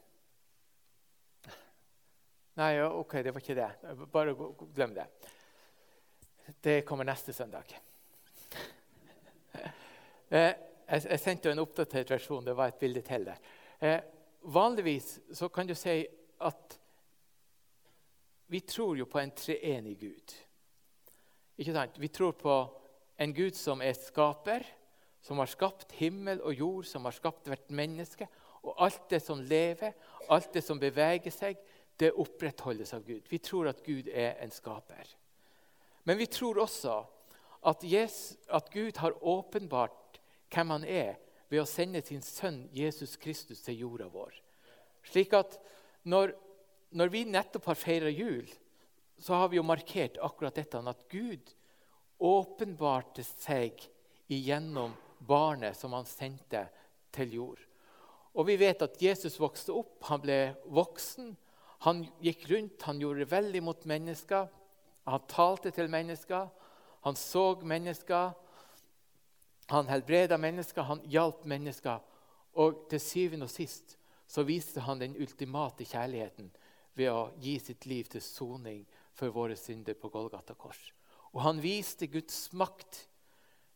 Nei, 2.53 2.83
ok, 2.85 3.15
det 3.25 3.33
var 3.33 3.41
ikke 3.41 3.55
det. 3.57 3.69
Bare 4.13 4.35
glem 4.77 4.91
det. 4.93 5.07
Det 6.61 6.83
kommer 6.85 7.09
neste 7.09 7.33
søndag. 7.33 7.79
Eh, 10.33 10.55
jeg, 10.89 11.21
sendte 11.21 11.51
en 11.53 11.61
oppdatert 11.61 12.09
versjon. 12.09 12.45
Det 12.47 12.55
var 12.57 12.71
et 12.71 12.79
bilde 12.81 13.03
til 13.05 13.27
der. 13.27 13.41
Eh, 13.85 13.99
vanligvis 14.49 15.19
så 15.37 15.51
kan 15.53 15.69
du 15.69 15.75
si 15.77 15.99
at 16.41 16.79
vi 18.49 18.61
tror 18.65 18.97
jo 18.97 19.05
på 19.05 19.21
en 19.21 19.35
treenig 19.37 19.99
Gud. 20.01 20.33
Ikke 21.61 21.75
sant? 21.77 22.01
Vi 22.01 22.09
tror 22.09 22.33
på 22.33 22.57
en 23.23 23.35
Gud 23.35 23.57
som 23.57 23.83
er 23.85 23.95
skaper, 23.97 24.65
som 25.23 25.39
har 25.39 25.51
skapt 25.51 25.95
himmel 26.01 26.43
og 26.43 26.55
jord, 26.59 26.87
som 26.89 27.07
har 27.07 27.15
skapt 27.15 27.47
hvert 27.51 27.71
menneske. 27.71 28.27
Og 28.63 28.75
alt 28.83 29.09
det 29.11 29.23
som 29.23 29.41
lever, 29.41 29.95
alt 30.31 30.53
det 30.55 30.63
som 30.65 30.81
beveger 30.81 31.35
seg, 31.35 31.59
det 31.99 32.15
opprettholdes 32.19 32.95
av 32.97 33.05
Gud. 33.07 33.27
Vi 33.31 33.39
tror 33.39 33.71
at 33.71 33.83
Gud 33.87 34.09
er 34.11 34.39
en 34.43 34.51
skaper. 34.51 35.07
Men 36.05 36.19
vi 36.19 36.27
tror 36.27 36.63
også 36.65 37.03
at, 37.63 37.85
Jesus, 37.87 38.39
at 38.51 38.71
Gud 38.75 38.99
har 38.99 39.19
åpenbart 39.23 40.19
hvem 40.53 40.75
han 40.75 40.85
er, 40.85 41.19
ved 41.53 41.61
å 41.61 41.69
sende 41.69 42.01
sin 42.01 42.23
sønn 42.25 42.65
Jesus 42.73 43.19
Kristus 43.21 43.61
til 43.61 43.83
jorda 43.85 44.07
vår. 44.09 44.33
Slik 45.05 45.35
at 45.37 45.59
når, 46.09 46.33
når 46.97 47.11
vi 47.13 47.27
nettopp 47.29 47.69
har 47.69 47.79
feira 47.79 48.11
jul, 48.11 48.49
så 49.21 49.37
har 49.37 49.51
vi 49.53 49.59
jo 49.61 49.67
markert 49.67 50.17
akkurat 50.25 50.57
dette 50.57 50.81
at 50.81 51.05
Gud 51.13 51.53
åpenbarte 52.23 53.25
seg 53.27 53.83
igjennom 54.33 54.95
barnet 55.19 55.77
som 55.77 55.93
han 55.97 56.07
sendte 56.09 56.67
til 57.13 57.35
jord. 57.39 57.61
Og 58.33 58.47
Vi 58.47 58.57
vet 58.57 58.83
at 58.83 59.01
Jesus 59.03 59.41
vokste 59.41 59.75
opp, 59.77 59.99
han 60.09 60.23
ble 60.23 60.55
voksen. 60.73 61.35
Han 61.85 62.05
gikk 62.23 62.47
rundt, 62.51 62.83
han 62.87 63.01
gjorde 63.01 63.29
veldig 63.29 63.63
mot 63.63 63.85
mennesker. 63.85 64.47
Han 65.05 65.27
talte 65.29 65.73
til 65.75 65.91
mennesker, 65.91 66.49
han 67.03 67.19
så 67.19 67.59
mennesker. 67.61 68.33
Han 69.73 69.89
helbreda 69.89 70.39
mennesker, 70.39 70.83
han 70.83 71.03
hjalp 71.11 71.45
mennesker. 71.45 72.01
Og 72.55 72.87
til 72.91 73.01
syvende 73.01 73.49
og 73.49 73.53
sist 73.53 73.97
så 74.29 74.45
viste 74.49 74.81
han 74.81 75.01
den 75.01 75.17
ultimate 75.21 75.85
kjærligheten 75.85 76.51
ved 76.97 77.11
å 77.13 77.31
gi 77.41 77.59
sitt 77.61 77.87
liv 77.89 78.09
til 78.09 78.23
soning 78.25 78.85
for 79.13 79.33
våre 79.33 79.57
synder 79.57 79.97
på 79.99 80.09
Golgata 80.13 80.55
kors. 80.57 80.93
Og 81.33 81.41
han 81.47 81.61
viste 81.63 82.07
Guds 82.13 82.53
makt 82.53 83.07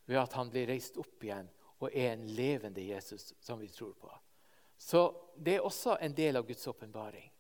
ved 0.07 0.21
at 0.21 0.37
han 0.39 0.51
ble 0.53 0.67
reist 0.69 0.99
opp 1.01 1.25
igjen 1.25 1.49
og 1.81 1.91
er 1.91 2.13
en 2.15 2.27
levende 2.37 2.85
Jesus 2.85 3.33
som 3.41 3.61
vi 3.61 3.69
tror 3.73 3.95
på. 4.01 4.11
Så 4.77 5.09
det 5.37 5.57
er 5.57 5.65
også 5.65 5.97
en 6.01 6.15
del 6.17 6.37
av 6.37 6.47
Guds 6.49 6.67
åpenbaring. 6.69 7.31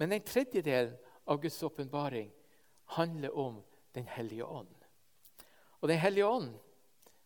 Men 0.00 0.12
en 0.12 0.24
tredjedel 0.24 0.94
av 1.28 1.40
Guds 1.40 1.62
åpenbaring 1.62 2.30
handler 2.96 3.36
om 3.38 3.62
Den 3.92 4.06
hellige 4.06 4.44
ånd. 4.44 4.84
Og 5.80 5.88
Den 5.88 5.98
hellige 5.98 6.26
ånd 6.26 6.52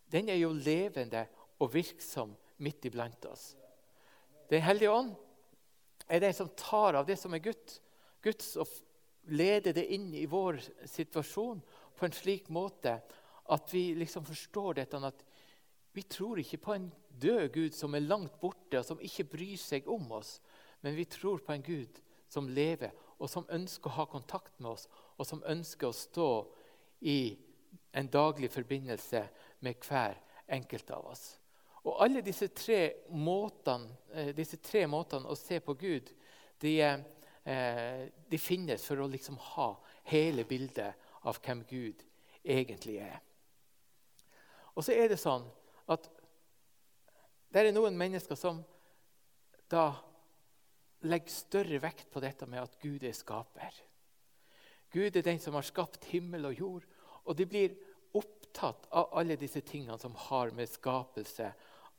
den 0.09 0.29
er 0.29 0.39
jo 0.39 0.49
levende 0.49 1.27
og 1.61 1.73
virksom 1.73 2.31
midt 2.57 2.85
iblant 2.85 3.25
oss. 3.29 3.51
Den 4.49 4.61
hellige 4.65 4.89
ånd 4.89 5.11
er 6.07 6.23
den 6.23 6.33
som 6.33 6.49
tar 6.57 6.97
av 6.97 7.05
det 7.05 7.17
som 7.21 7.33
er 7.33 7.43
Guds, 7.45 8.55
og 8.57 8.67
leder 9.29 9.73
det 9.73 9.85
inn 9.93 10.11
i 10.13 10.25
vår 10.29 10.57
situasjon 10.89 11.61
på 11.97 12.05
en 12.05 12.15
slik 12.15 12.49
måte 12.53 12.99
at 13.53 13.73
vi 13.73 13.93
liksom 13.95 14.25
forstår 14.25 14.81
dette 14.81 14.99
at 15.05 15.23
vi 15.95 16.03
tror 16.03 16.41
ikke 16.41 16.59
på 16.59 16.73
en 16.75 16.89
død 17.21 17.47
Gud 17.53 17.75
som 17.75 17.95
er 17.95 18.03
langt 18.03 18.39
borte, 18.41 18.79
og 18.79 18.85
som 18.85 18.99
ikke 18.99 19.29
bryr 19.31 19.59
seg 19.59 19.87
om 19.87 20.09
oss. 20.17 20.41
Men 20.83 20.97
vi 20.97 21.05
tror 21.07 21.39
på 21.39 21.53
en 21.53 21.63
Gud 21.63 22.01
som 22.27 22.49
lever, 22.51 22.91
og 23.15 23.29
som 23.31 23.47
ønsker 23.47 23.89
å 23.89 23.97
ha 24.01 24.05
kontakt 24.11 24.59
med 24.59 24.73
oss, 24.73 24.89
og 25.15 25.27
som 25.27 25.43
ønsker 25.47 25.87
å 25.87 25.95
stå 25.95 26.29
i 27.07 27.37
en 27.95 28.11
daglig 28.11 28.51
forbindelse 28.51 29.23
med 29.63 29.87
hver 29.87 30.19
enkelt 30.51 30.91
av 30.91 31.07
oss. 31.13 31.25
Og 31.85 32.01
Alle 32.01 32.21
disse 32.25 32.47
tre 32.47 33.07
måtene, 33.13 33.87
eh, 34.11 34.33
disse 34.35 34.57
tre 34.57 34.83
måtene 34.89 35.29
å 35.29 35.37
se 35.37 35.59
på 35.59 35.77
Gud 35.79 36.11
de, 36.59 36.81
eh, 36.81 38.09
de 38.29 38.37
finnes 38.37 38.83
for 38.83 38.97
å 38.97 39.07
liksom 39.07 39.37
ha 39.37 39.75
hele 40.03 40.43
bildet 40.43 40.95
av 41.25 41.39
hvem 41.41 41.63
Gud 41.69 42.03
egentlig 42.45 42.99
er. 43.03 43.19
Og 44.75 44.85
så 44.85 44.95
er 44.95 45.09
det 45.11 45.19
sånn 45.21 45.45
at 45.91 46.09
det 47.53 47.63
er 47.63 47.75
noen 47.75 47.97
mennesker 47.97 48.37
som 48.37 48.61
da 49.71 49.87
legger 51.05 51.31
større 51.33 51.79
vekt 51.81 52.09
på 52.11 52.21
dette 52.23 52.47
med 52.49 52.63
at 52.63 52.79
Gud 52.81 53.03
er 53.05 53.15
skaper. 53.15 53.73
Gud 54.93 55.15
er 55.15 55.25
den 55.25 55.39
som 55.41 55.55
har 55.57 55.65
skapt 55.65 56.07
himmel 56.11 56.49
og 56.49 56.59
jord. 56.59 56.89
Og 57.25 57.37
de 57.37 57.47
blir 57.49 57.77
opptatt 58.15 58.85
av 58.95 59.13
alle 59.17 59.37
disse 59.39 59.61
tingene 59.65 59.97
som 60.01 60.13
har 60.27 60.53
med 60.55 60.69
skapelse 60.71 61.49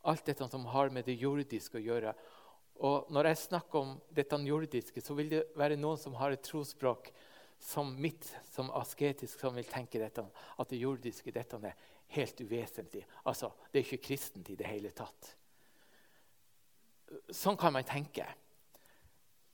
alt 0.07 0.27
dette 0.27 0.49
som 0.49 0.67
har 0.71 0.91
med 0.95 1.07
det 1.07 1.19
jordiske 1.19 1.79
å 1.79 1.83
gjøre. 1.83 2.13
Og 2.87 3.11
Når 3.11 3.31
jeg 3.31 3.43
snakker 3.43 3.79
om 3.79 3.95
dette 4.15 4.39
jordiske, 4.47 5.01
så 5.01 5.15
vil 5.15 5.31
det 5.33 5.45
være 5.57 5.79
noen 5.81 5.99
som 5.99 6.15
har 6.15 6.33
et 6.33 6.45
trosspråk 6.45 7.11
som 7.59 7.95
mitt, 8.01 8.29
som 8.53 8.71
asketisk, 8.71 9.41
som 9.41 9.57
vil 9.57 9.67
tenke 9.69 10.01
dette, 10.01 10.25
at 10.59 10.71
det 10.71 10.81
jordiske 10.81 11.33
dette 11.35 11.59
er 11.63 11.75
helt 12.17 12.41
uvesentlig. 12.41 13.07
Altså, 13.25 13.51
Det 13.73 13.81
er 13.81 13.85
ikke 13.85 14.09
kristent 14.09 14.49
i 14.51 14.57
det 14.57 14.67
hele 14.67 14.91
tatt. 14.91 15.37
Sånn 17.31 17.57
kan 17.57 17.73
man 17.73 17.87
tenke. 17.87 18.27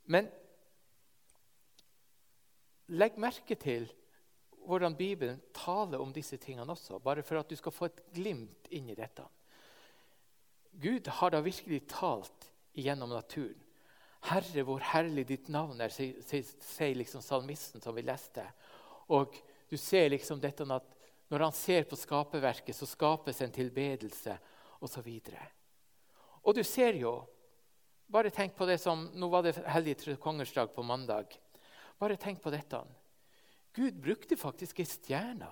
Men 0.05 0.29
legg 2.89 3.19
merke 3.21 3.57
til 3.57 3.91
hvordan 4.67 4.97
Bibelen 4.97 5.41
taler 5.55 6.01
om 6.01 6.13
disse 6.15 6.37
tingene 6.37 6.73
også, 6.73 6.99
bare 7.03 7.23
for 7.23 7.41
at 7.41 7.51
du 7.51 7.57
skal 7.57 7.75
få 7.75 7.89
et 7.89 8.03
glimt 8.15 8.69
inn 8.71 8.91
i 8.91 8.99
dette. 8.99 9.25
Gud 10.73 11.09
har 11.19 11.31
da 11.31 11.43
virkelig 11.45 11.83
talt 11.91 12.49
gjennom 12.79 13.11
naturen. 13.13 13.59
Herre, 14.29 14.63
hvor 14.63 14.83
herlig 14.93 15.25
ditt 15.33 15.49
navn 15.51 15.81
er, 15.83 15.91
sier 15.91 16.95
liksom 16.95 17.25
salmisten 17.25 17.83
som 17.83 17.97
vi 17.97 18.05
leste. 18.07 18.45
Og 19.11 19.35
du 19.71 19.77
ser 19.81 20.13
liksom 20.13 20.41
dette 20.41 20.67
at 20.71 20.99
når 21.33 21.47
han 21.49 21.55
ser 21.57 21.87
på 21.89 21.97
skaperverket, 21.97 22.77
så 22.77 22.87
skapes 22.87 23.41
en 23.43 23.55
tilbedelse 23.55 24.37
osv. 24.85 25.09
Og, 25.09 25.39
og 26.43 26.59
du 26.59 26.65
ser 26.67 26.99
jo 27.01 27.21
Bare 28.13 28.29
tenk 28.29 28.53
på 28.53 28.67
det 28.69 28.75
som 28.77 29.07
Nå 29.17 29.29
var 29.33 29.41
det 29.47 29.55
hellige 29.57 29.97
kongersdag 29.97 30.19
kongers 30.21 30.51
dag 30.53 30.75
på 30.75 30.83
mandag. 30.85 31.37
Bare 31.97 32.19
tenk 32.21 32.43
på 32.43 32.51
dette. 32.53 32.83
Gud 33.73 33.97
brukte 34.05 34.37
faktisk 34.37 34.83
ei 34.83 34.85
stjerne 34.85 35.49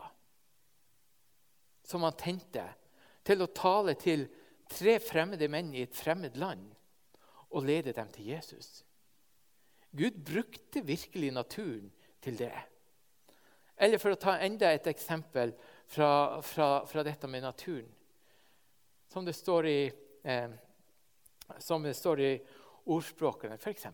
som 1.88 2.04
han 2.04 2.18
tente, 2.20 2.66
til 3.24 3.40
å 3.40 3.48
tale 3.56 3.94
til 3.96 4.26
tre 4.68 4.98
fremmede 5.00 5.48
menn 5.48 5.72
i 5.72 5.86
et 5.86 5.96
fremmed 5.96 6.36
land 6.36 6.68
og 7.50 7.66
lede 7.66 7.92
dem 7.92 8.11
til 8.14 8.26
Jesus. 8.33 8.85
Gud 9.90 10.19
brukte 10.25 10.85
virkelig 10.87 11.30
naturen 11.30 11.92
til 12.23 12.38
det. 12.38 12.54
Eller 13.80 13.99
for 13.99 14.14
å 14.14 14.21
ta 14.21 14.37
enda 14.45 14.71
et 14.71 14.87
eksempel 14.90 15.54
fra, 15.88 16.40
fra, 16.45 16.85
fra 16.87 17.04
dette 17.07 17.28
med 17.30 17.42
naturen. 17.42 17.88
Som 19.11 19.25
det 19.26 19.35
står 19.35 19.66
i, 19.66 19.80
eh, 20.23 20.50
som 21.59 21.83
det 21.83 21.97
står 21.99 22.21
i 22.21 22.33
ordspråkene, 22.87 23.57
f.eks. 23.59 23.87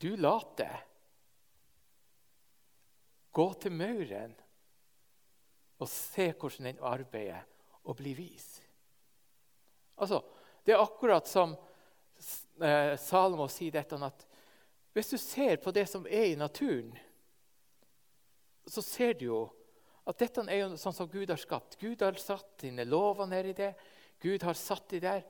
Du 0.00 0.14
late. 0.16 0.70
Gå 3.32 3.46
til 3.60 3.72
mauren 3.76 4.32
og 5.76 5.88
se 5.92 6.30
hvordan 6.32 6.70
den 6.70 6.78
arbeider, 6.80 7.42
og 7.84 7.98
bli 7.98 8.14
vis. 8.16 8.46
Altså, 9.96 10.22
Det 10.66 10.74
er 10.74 10.82
akkurat 10.82 11.28
som 11.28 11.52
eh, 12.60 12.96
Salomo 12.98 13.46
sier 13.48 13.70
dette 13.70 13.98
at 14.02 14.26
hvis 14.96 15.12
du 15.12 15.18
ser 15.20 15.60
på 15.62 15.70
det 15.70 15.84
som 15.88 16.06
er 16.08 16.32
i 16.32 16.38
naturen, 16.40 16.90
så 18.66 18.82
ser 18.82 19.12
du 19.12 19.26
jo 19.26 19.40
at 20.06 20.18
dette 20.18 20.42
er 20.48 20.62
jo 20.62 20.78
sånn 20.80 20.94
som 20.96 21.10
Gud 21.10 21.30
har 21.30 21.38
skapt. 21.38 21.76
Gud 21.78 22.02
har 22.02 22.16
satt 22.18 22.64
sine 22.64 22.86
lover 22.88 23.28
nedi 23.28 23.52
det. 23.58 23.74
Gud 24.22 24.42
har 24.46 24.56
satt 24.58 24.88
de 24.90 25.00
der. 25.02 25.22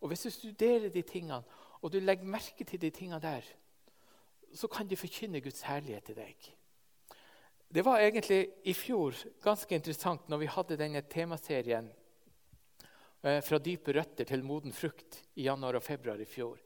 Og 0.00 0.10
Hvis 0.10 0.26
du 0.26 0.30
studerer 0.30 0.90
de 0.92 1.02
tingene, 1.02 1.42
og 1.80 1.92
du 1.92 1.98
legger 2.00 2.28
merke 2.28 2.64
til 2.64 2.80
de 2.80 2.90
tingene 2.90 3.20
der, 3.22 3.46
så 4.54 4.68
kan 4.68 4.86
de 4.86 4.96
forkynne 4.96 5.40
Guds 5.40 5.62
herlighet 5.62 6.04
til 6.04 6.18
deg. 6.18 6.50
Det 7.74 7.84
var 7.84 7.98
egentlig 7.98 8.48
i 8.64 8.74
fjor 8.76 9.16
ganske 9.42 9.74
interessant 9.74 10.28
når 10.28 10.38
vi 10.44 10.52
hadde 10.52 10.78
denne 10.78 11.02
temaserien 11.10 11.88
fra 13.24 13.58
dype 13.62 13.94
røtter 13.96 14.28
til 14.28 14.42
moden 14.44 14.74
frukt 14.76 15.22
i 15.40 15.46
januar 15.46 15.78
og 15.78 15.84
februar 15.84 16.20
i 16.20 16.26
fjor. 16.28 16.58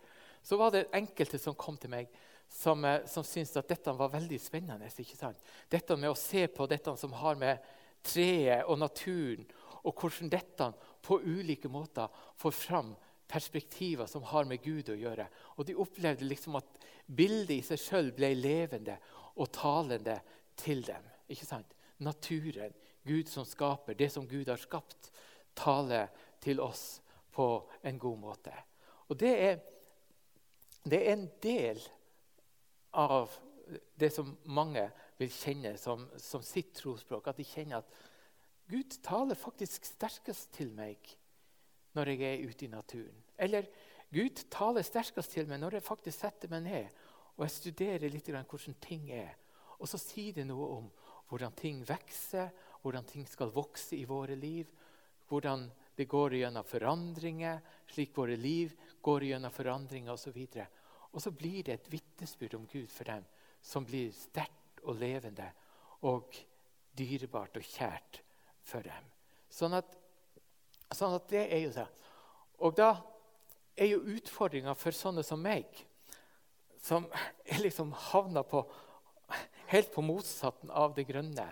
Så 0.43 0.57
var 0.59 0.73
det 0.75 0.89
enkelte 0.97 1.39
som 1.39 1.57
kom 1.59 1.77
til 1.79 1.93
meg 1.93 2.09
som, 2.49 2.85
eh, 2.85 3.07
som 3.07 3.25
syntes 3.25 3.57
at 3.57 3.69
dette 3.69 3.93
var 3.93 4.09
veldig 4.09 4.41
spennende. 4.41 4.87
ikke 4.87 5.17
sant? 5.17 5.39
Dette 5.69 5.97
med 5.97 6.11
å 6.11 6.17
se 6.17 6.47
på 6.47 6.67
dette 6.67 6.97
som 6.97 7.13
har 7.13 7.37
med 7.37 7.59
treet 8.03 8.65
og 8.67 8.79
naturen 8.79 9.47
og 9.85 9.95
hvordan 9.95 10.31
dette 10.31 10.73
på 11.03 11.21
ulike 11.21 11.69
måter 11.69 12.09
får 12.37 12.51
fram 12.51 12.97
perspektiver 13.29 14.07
som 14.07 14.23
har 14.23 14.45
med 14.45 14.63
Gud 14.63 14.89
å 14.89 14.97
gjøre. 14.97 15.29
Og 15.57 15.67
De 15.67 15.77
opplevde 15.77 16.25
liksom 16.25 16.57
at 16.57 16.79
bildet 17.07 17.59
i 17.59 17.63
seg 17.63 17.79
sjøl 17.79 18.13
ble 18.13 18.35
levende 18.35 18.99
og 19.37 19.53
talende 19.53 20.21
til 20.57 20.83
dem. 20.83 21.05
Ikke 21.29 21.47
sant? 21.47 21.75
Naturen, 21.99 22.73
Gud 23.05 23.29
som 23.29 23.45
skaper, 23.45 23.95
det 23.95 24.11
som 24.13 24.27
Gud 24.27 24.49
har 24.49 24.57
skapt, 24.57 25.11
taler 25.55 26.09
til 26.43 26.61
oss 26.61 27.01
på 27.35 27.47
en 27.87 27.99
god 27.99 28.19
måte. 28.19 28.55
Og 29.09 29.19
det 29.21 29.35
er, 29.43 29.59
det 30.85 31.01
er 31.03 31.13
en 31.13 31.29
del 31.43 31.83
av 32.99 33.33
det 33.99 34.11
som 34.15 34.31
mange 34.49 34.85
vil 35.19 35.31
kjenne 35.33 35.75
som, 35.81 36.07
som 36.17 36.43
sitt 36.45 36.73
trosspråk. 36.79 37.29
At 37.29 37.41
de 37.41 37.47
kjenner 37.47 37.83
at 37.83 37.99
Gud 38.69 38.99
taler 39.05 39.39
faktisk 39.39 39.87
sterkest 39.89 40.53
til 40.57 40.73
meg 40.77 40.99
når 41.97 42.13
jeg 42.13 42.25
er 42.29 42.49
ute 42.49 42.67
i 42.67 42.73
naturen. 42.73 43.23
Eller 43.39 43.69
Gud 44.13 44.45
taler 44.53 44.85
sterkest 44.87 45.33
til 45.35 45.49
meg 45.49 45.61
når 45.63 45.79
jeg 45.79 45.89
faktisk 45.89 46.21
setter 46.21 46.53
meg 46.53 46.67
ned 46.69 47.07
og 47.39 47.45
jeg 47.47 47.55
studerer 47.55 48.11
litt 48.11 48.29
hvordan 48.29 48.75
ting 48.83 49.11
er. 49.15 49.37
Og 49.79 49.87
så 49.87 49.99
sier 50.03 50.35
det 50.35 50.47
noe 50.49 50.67
om 50.75 50.89
hvordan 51.31 51.55
ting 51.55 51.85
vokser, 51.87 52.51
hvordan 52.83 53.07
ting 53.07 53.29
skal 53.31 53.53
vokse 53.55 53.95
i 53.95 54.09
våre 54.09 54.35
liv. 54.35 54.67
Hvordan 55.31 55.69
det 55.99 56.07
går 56.07 56.37
gjennom 56.39 56.67
forandringer, 56.67 57.59
slik 57.91 58.15
våre 58.15 58.37
liv 58.39 58.75
går 59.03 59.25
gjennom 59.33 59.51
forandringer 59.51 60.15
osv. 60.15 60.37
Og, 60.39 60.61
og 61.11 61.23
så 61.25 61.33
blir 61.35 61.65
det 61.67 61.75
et 61.75 61.91
vitnesbyrd 61.91 62.55
om 62.55 62.69
Gud 62.71 62.87
for 62.93 63.11
dem 63.11 63.27
som 63.65 63.87
blir 63.87 64.13
sterkt 64.15 64.83
og 64.87 65.01
levende 65.01 65.49
og 66.07 66.37
dyrebart 66.99 67.59
og 67.59 67.67
kjært 67.67 68.21
for 68.63 68.87
dem. 68.87 69.09
Sånn 69.51 69.75
at, 69.79 69.91
sånn 70.95 71.17
at 71.17 71.27
det 71.33 71.45
er 71.49 71.65
jo 71.65 71.73
det. 71.75 71.87
Og 72.63 72.77
da 72.79 72.93
er 73.79 73.93
jo 73.93 74.05
utfordringa 74.17 74.75
for 74.79 74.95
sånne 74.95 75.25
som 75.27 75.43
meg, 75.43 75.67
som 76.83 77.07
er 77.51 77.65
liksom 77.65 77.91
havna 78.13 78.45
på, 78.47 78.63
helt 79.73 79.91
på 79.95 80.05
motsatten 80.05 80.71
av 80.71 80.95
det 80.97 81.09
grønne, 81.11 81.49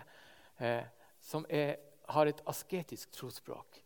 eh, 0.63 0.87
som 1.23 1.45
er, 1.51 1.75
har 2.07 2.29
et 2.29 2.43
asketisk 2.47 3.11
trosspråk, 3.15 3.81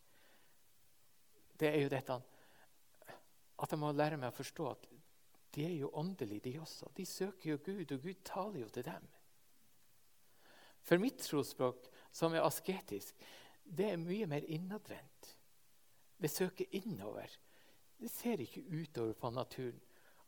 det 1.61 1.69
er 1.69 1.83
jo 1.83 1.91
dette 1.93 2.17
at 3.61 3.73
jeg 3.73 3.79
må 3.79 3.91
lære 3.93 4.17
meg 4.17 4.31
å 4.31 4.35
forstå 4.39 4.67
at 4.71 4.87
de 5.53 5.65
er 5.67 5.75
jo 5.81 5.91
åndelige, 5.99 6.45
de 6.47 6.53
også. 6.63 6.87
De 6.95 7.05
søker 7.05 7.51
jo 7.51 7.59
Gud, 7.65 7.91
og 7.91 8.05
Gud 8.05 8.23
taler 8.25 8.61
jo 8.63 8.69
til 8.71 8.85
dem. 8.87 9.07
For 10.81 11.01
mitt 11.01 11.19
trosspråk, 11.21 11.85
som 12.11 12.33
er 12.33 12.45
asketisk, 12.45 13.19
det 13.63 13.91
er 13.91 14.01
mye 14.01 14.27
mer 14.31 14.47
innadvendt. 14.47 15.35
Det 16.21 16.31
søker 16.31 16.71
innover. 16.79 17.29
Det 17.99 18.09
ser 18.09 18.41
ikke 18.41 18.63
utover 18.71 19.13
på 19.13 19.29
naturen. 19.35 19.79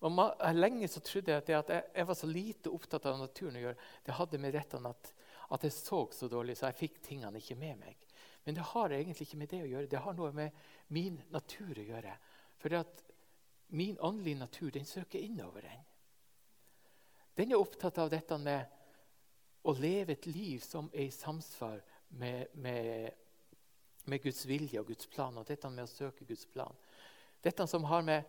Og 0.03 0.19
Lenge 0.53 0.87
så 0.91 0.99
trodde 0.99 1.31
jeg 1.31 1.39
at, 1.39 1.47
det 1.47 1.55
at 1.55 1.69
jeg, 1.95 2.07
var 2.07 2.17
så 2.19 2.27
lite 2.27 2.71
opptatt 2.75 3.05
av 3.07 3.21
naturen 3.21 3.55
å 3.55 3.61
gjøre. 3.63 3.89
Det 4.03 4.17
hadde 4.17 4.41
med 4.43 4.53
dette 4.53 4.81
at, 4.89 5.13
at 5.55 5.63
jeg 5.63 5.75
så 5.77 6.01
så 6.11 6.27
dårlig, 6.27 6.57
så 6.59 6.67
jeg 6.67 6.81
fikk 6.81 6.99
tingene 7.07 7.39
ikke 7.39 7.55
med 7.55 7.79
meg. 7.79 8.02
Men 8.43 8.55
det 8.55 8.67
har 8.73 8.91
egentlig 8.91 9.27
ikke 9.27 9.39
med 9.39 9.51
det 9.51 9.61
å 9.63 9.71
gjøre. 9.71 9.89
Det 9.91 10.03
har 10.03 10.15
noe 10.17 10.31
med 10.35 10.61
min 10.95 11.17
natur 11.31 11.79
å 11.79 11.87
gjøre. 11.87 12.13
For 12.59 12.77
min 13.73 13.97
åndelige 13.99 14.39
natur 14.39 14.71
den 14.71 14.85
søker 14.85 15.19
innover 15.19 15.65
den. 15.65 15.83
Den 17.35 17.51
er 17.51 17.61
opptatt 17.61 17.97
av 17.97 18.11
dette 18.13 18.37
med 18.37 18.79
å 19.63 19.73
leve 19.73 20.13
et 20.13 20.27
liv 20.27 20.59
som 20.61 20.89
er 20.93 21.07
i 21.07 21.15
samsvar 21.15 21.79
med, 22.19 22.51
med 22.53 23.13
med 24.05 24.21
Guds 24.23 24.45
vilje 24.45 24.79
og 24.81 24.87
Guds 24.87 25.07
plan, 25.07 25.37
og 25.37 25.47
dette 25.47 25.69
med 25.71 25.85
å 25.85 25.91
søke 25.91 26.25
Guds 26.27 26.45
plan. 26.51 26.75
Dette 27.43 27.67
som 27.67 27.85
har 27.87 28.03
med 28.05 28.23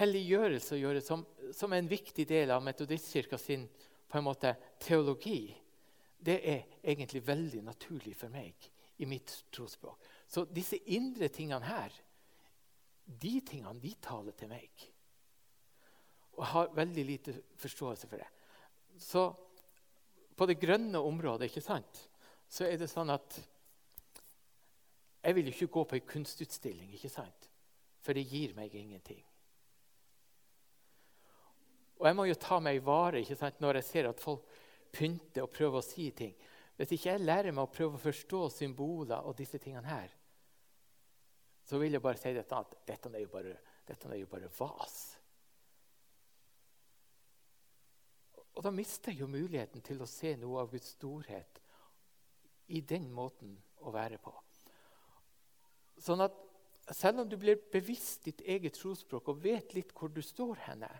helliggjørelse 0.00 0.74
å 0.74 0.80
gjøre, 0.80 1.02
som, 1.04 1.22
som 1.54 1.72
er 1.72 1.82
en 1.82 1.90
viktig 1.90 2.26
del 2.28 2.52
av 2.54 2.64
Metodistkirka 2.64 3.38
sin 3.38 3.66
på 4.06 4.18
en 4.18 4.26
måte, 4.26 4.54
teologi, 4.82 5.54
det 6.18 6.36
er 6.48 6.80
egentlig 6.82 7.22
veldig 7.26 7.62
naturlig 7.66 8.16
for 8.18 8.32
meg 8.32 8.70
i 8.96 9.06
mitt 9.06 9.32
trosspråk. 9.52 10.04
Så 10.26 10.44
disse 10.50 10.78
indre 10.92 11.28
tingene 11.28 11.64
her, 11.66 11.94
de 13.06 13.40
tingene, 13.46 13.80
de 13.80 13.92
taler 14.02 14.34
til 14.36 14.50
meg. 14.50 14.86
Og 16.36 16.42
jeg 16.42 16.52
har 16.52 16.72
veldig 16.76 17.04
lite 17.06 17.34
forståelse 17.60 18.08
for 18.10 18.20
det. 18.20 18.28
Så 19.00 19.26
på 20.36 20.48
det 20.48 20.58
grønne 20.60 21.00
området 21.00 21.48
ikke 21.48 21.64
sant, 21.64 22.02
så 22.48 22.66
er 22.66 22.76
det 22.80 22.90
sånn 22.90 23.12
at 23.14 23.38
jeg 25.26 25.34
vil 25.34 25.48
ikke 25.50 25.70
gå 25.74 25.84
på 25.84 25.96
en 25.98 26.10
kunstutstilling, 26.12 26.92
ikke 26.94 27.12
sant? 27.12 27.50
for 28.06 28.14
det 28.14 28.22
gir 28.30 28.52
meg 28.54 28.70
ingenting. 28.78 29.18
Og 31.98 32.06
jeg 32.06 32.14
må 32.14 32.26
jo 32.28 32.36
ta 32.38 32.60
meg 32.62 32.78
i 32.78 32.84
vare 32.86 33.18
ikke 33.18 33.34
sant? 33.40 33.58
når 33.58 33.80
jeg 33.80 33.86
ser 33.88 34.08
at 34.12 34.22
folk 34.22 34.44
pynter 34.94 35.42
og 35.42 35.50
prøver 35.50 35.80
å 35.80 35.84
si 35.84 36.10
ting. 36.14 36.36
Hvis 36.76 36.92
ikke 36.92 37.14
jeg 37.14 37.24
lærer 37.24 37.54
meg 37.56 37.64
å 37.64 37.72
prøve 37.72 37.96
å 37.96 38.02
forstå 38.02 38.40
symboler 38.52 39.24
og 39.24 39.36
disse 39.38 39.58
tingene 39.62 39.88
her, 39.88 40.12
så 41.66 41.80
vil 41.80 41.96
jeg 41.96 42.04
bare 42.04 42.20
si 42.20 42.32
dette, 42.36 42.58
at 42.58 42.76
dette 42.86 43.10
er 43.10 43.24
jo 43.24 43.30
bare, 43.32 43.54
dette 43.88 44.10
er 44.12 44.20
jo 44.20 44.28
bare 44.30 44.50
vas. 44.58 44.98
Og 48.56 48.64
da 48.64 48.72
mister 48.72 49.12
jeg 49.12 49.24
jo 49.24 49.30
muligheten 49.30 49.82
til 49.84 50.00
å 50.00 50.08
se 50.08 50.36
noe 50.40 50.62
av 50.62 50.70
Guds 50.72 50.94
storhet 50.94 51.60
i 52.72 52.80
den 52.80 53.08
måten 53.12 53.56
å 53.84 53.92
være 53.94 54.20
på. 54.22 54.32
Sånn 56.02 56.22
at 56.24 56.36
selv 56.94 57.24
om 57.24 57.28
du 57.28 57.36
blir 57.40 57.58
bevisst 57.72 58.28
ditt 58.28 58.44
eget 58.46 58.76
trosspråk 58.78 59.32
og 59.32 59.42
vet 59.42 59.74
litt 59.74 59.92
hvor 59.96 60.12
du 60.12 60.22
står 60.22 60.60
henne, 60.68 60.90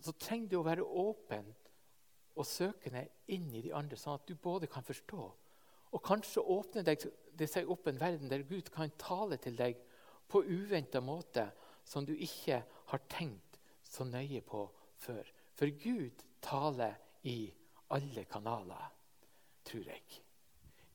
så 0.00 0.14
trenger 0.16 0.48
du 0.48 0.56
å 0.60 0.66
være 0.68 0.86
åpen 0.86 1.50
og 2.36 2.46
søkende 2.46 3.06
inn 3.32 3.48
i 3.54 3.62
de 3.64 3.74
andre, 3.74 3.98
sånn 3.98 4.18
at 4.18 4.28
du 4.28 4.34
både 4.34 4.68
kan 4.70 4.86
forstå 4.86 5.24
og 5.90 6.02
kanskje 6.06 6.42
åpne 6.42 6.84
deg, 6.86 7.02
det 7.34 7.48
seg 7.50 7.70
opp 7.70 7.88
en 7.90 7.98
verden 8.00 8.30
der 8.30 8.46
Gud 8.46 8.70
kan 8.74 8.92
tale 9.00 9.40
til 9.42 9.56
deg 9.58 9.78
på 10.30 10.44
uventa 10.46 11.02
måte 11.02 11.48
som 11.86 12.06
du 12.06 12.12
ikke 12.14 12.60
har 12.92 13.02
tenkt 13.10 13.58
så 13.82 14.06
nøye 14.06 14.42
på 14.46 14.62
før. 15.02 15.26
For 15.58 15.72
Gud 15.82 16.22
taler 16.44 16.94
i 17.26 17.50
alle 17.90 18.24
kanaler, 18.30 18.86
tror 19.66 19.90
jeg. 19.90 20.20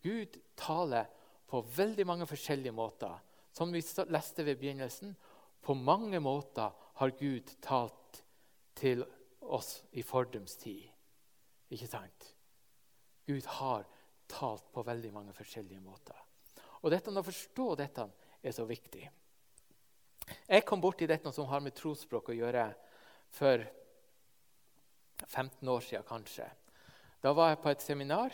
Gud 0.05 0.39
taler 0.55 1.09
på 1.49 1.59
veldig 1.75 2.05
mange 2.07 2.27
forskjellige 2.29 2.75
måter. 2.75 3.19
Som 3.55 3.73
vi 3.73 3.83
leste 4.11 4.45
ved 4.45 4.59
begynnelsen, 4.59 5.15
på 5.61 5.73
mange 5.73 6.19
måter 6.19 6.71
har 6.99 7.15
Gud 7.19 7.51
talt 7.63 8.23
til 8.75 9.03
oss 9.41 9.83
i 9.91 10.03
fordums 10.03 10.55
tid. 10.59 10.94
Ikke 11.73 11.89
sant? 11.89 12.31
Gud 13.25 13.45
har 13.57 13.85
talt 14.29 14.67
på 14.73 14.83
veldig 14.85 15.11
mange 15.13 15.33
forskjellige 15.33 15.81
måter. 15.81 16.17
Og 16.83 16.91
dette, 16.93 17.09
Å 17.09 17.25
forstå 17.25 17.75
dette 17.75 18.07
er 18.43 18.53
så 18.53 18.65
viktig. 18.65 19.09
Jeg 20.47 20.65
kom 20.65 20.81
borti 20.81 21.07
dette 21.07 21.31
som 21.33 21.47
har 21.49 21.61
med 21.61 21.75
trosspråk 21.77 22.29
å 22.29 22.37
gjøre, 22.37 22.65
for 23.35 23.65
15 25.27 25.67
år 25.69 25.81
siden 25.81 26.05
kanskje. 26.07 26.45
Da 27.21 27.33
var 27.33 27.49
jeg 27.51 27.61
på 27.63 27.71
et 27.71 27.81
seminar 27.81 28.33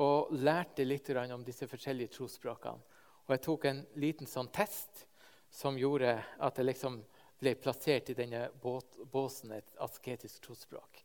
og 0.00 0.32
lærte 0.32 0.84
litt 0.84 1.10
om 1.10 1.44
disse 1.44 1.68
forskjellige 1.68 2.16
trosspråkene. 2.16 2.80
Og 3.24 3.32
jeg 3.32 3.42
tok 3.44 3.64
en 3.64 3.86
liten 3.96 4.26
sånn 4.28 4.50
test 4.52 5.06
som 5.50 5.78
gjorde 5.78 6.16
at 6.38 6.58
jeg 6.58 6.66
liksom 6.66 6.98
ble 7.40 7.54
plassert 7.56 8.10
i 8.10 8.16
denne 8.16 8.48
båsen, 8.60 9.52
et 9.52 9.76
asketisk 9.80 10.42
trosspråk. 10.44 11.04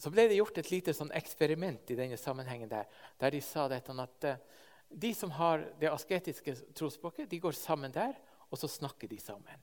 Så 0.00 0.12
ble 0.12 0.24
det 0.30 0.38
gjort 0.38 0.58
et 0.58 0.70
lite 0.72 0.94
sånn 0.96 1.12
eksperiment 1.16 1.90
i 1.92 1.96
denne 1.98 2.16
sammenhengen 2.16 2.70
der, 2.70 2.88
der 3.20 3.34
de 3.34 3.40
sa 3.44 3.66
dette, 3.68 3.92
at 3.92 4.28
eh, 4.28 4.38
de 4.90 5.10
som 5.14 5.32
har 5.36 5.66
det 5.80 5.90
asketiske 5.92 6.54
trosspråket, 6.74 7.28
de 7.30 7.40
går 7.42 7.56
sammen 7.56 7.92
der, 7.92 8.16
og 8.50 8.58
så 8.58 8.70
snakker 8.70 9.10
de 9.10 9.18
sammen. 9.20 9.60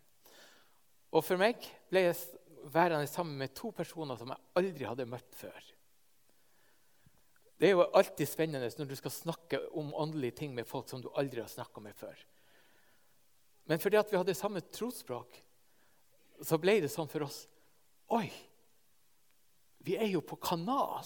Og 1.12 1.24
for 1.26 1.40
meg 1.42 1.66
ble 1.90 2.06
jeg 2.06 2.20
værende 2.72 3.10
sammen 3.10 3.38
med 3.40 3.56
to 3.58 3.72
personer 3.76 4.20
som 4.20 4.32
jeg 4.32 4.46
aldri 4.60 4.88
hadde 4.88 5.10
møtt 5.10 5.36
før. 5.40 5.74
Det 7.58 7.70
er 7.70 7.74
jo 7.74 7.88
alltid 7.98 8.30
spennende 8.30 8.70
når 8.78 8.90
du 8.92 8.96
skal 9.00 9.14
snakke 9.14 9.60
om 9.80 9.90
åndelige 9.98 10.44
ting 10.44 10.54
med 10.54 10.68
folk 10.70 10.90
som 10.90 11.02
du 11.02 11.10
aldri 11.18 11.42
har 11.42 11.50
snakka 11.50 11.82
med 11.82 11.98
før. 11.98 12.18
Men 13.68 13.82
fordi 13.82 14.00
vi 14.12 14.20
hadde 14.20 14.38
samme 14.38 14.62
trosspråk, 14.62 15.40
så 16.46 16.60
ble 16.62 16.78
det 16.84 16.94
sånn 16.94 17.10
for 17.10 17.26
oss 17.26 17.48
Oi! 18.14 18.30
Vi 19.88 19.96
er 19.96 20.10
jo 20.12 20.22
på 20.26 20.40
kanal. 20.42 21.06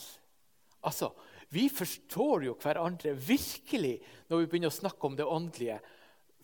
Altså, 0.82 1.12
Vi 1.52 1.68
forstår 1.70 2.46
jo 2.46 2.54
hverandre 2.56 3.12
virkelig 3.12 3.98
når 4.30 4.40
vi 4.40 4.46
begynner 4.48 4.72
å 4.72 4.76
snakke 4.76 5.04
om 5.04 5.18
det 5.20 5.26
åndelige, 5.28 5.82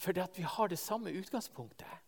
fordi 0.04 0.20
at 0.20 0.36
vi 0.36 0.44
har 0.44 0.68
det 0.68 0.80
samme 0.80 1.14
utgangspunktet. 1.16 2.02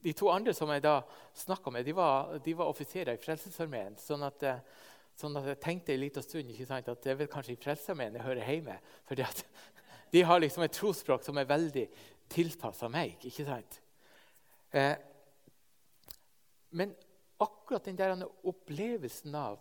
De 0.00 0.14
to 0.16 0.30
andre 0.32 0.54
som 0.56 0.70
jeg 0.72 0.80
da 0.82 1.02
snakka 1.36 1.70
med, 1.70 1.84
de 1.84 1.92
var, 1.92 2.38
de 2.40 2.54
var 2.56 2.70
offiserer 2.72 3.18
i 3.18 3.20
Frelsesarmeen. 3.20 3.98
Sånn 4.00 4.24
eh, 4.24 4.62
Sånn 5.18 5.34
at 5.34 5.48
jeg 5.50 5.58
tenkte 5.58 5.90
en 5.90 6.00
liten 6.04 6.22
stund 6.22 6.52
sant, 6.62 6.88
at 6.88 7.00
det 7.02 7.10
er 7.10 7.16
vel 7.18 7.30
kanskje 7.30 7.56
i 7.56 7.58
Frelsesarmeen 7.58 8.14
jeg 8.14 8.22
hører 8.22 8.46
hjemme. 8.46 8.76
at 9.10 9.44
de 10.14 10.22
har 10.22 10.38
liksom 10.38 10.62
et 10.62 10.72
trosspråk 10.72 11.24
som 11.26 11.38
er 11.38 11.48
veldig 11.50 11.86
tilpassa 12.30 12.88
meg. 12.88 13.18
ikke 13.26 13.44
sant? 13.44 13.80
Eh, 14.70 14.94
men 16.70 16.94
akkurat 17.38 17.84
den 17.84 17.98
der 17.98 18.24
opplevelsen 18.46 19.34
av 19.38 19.58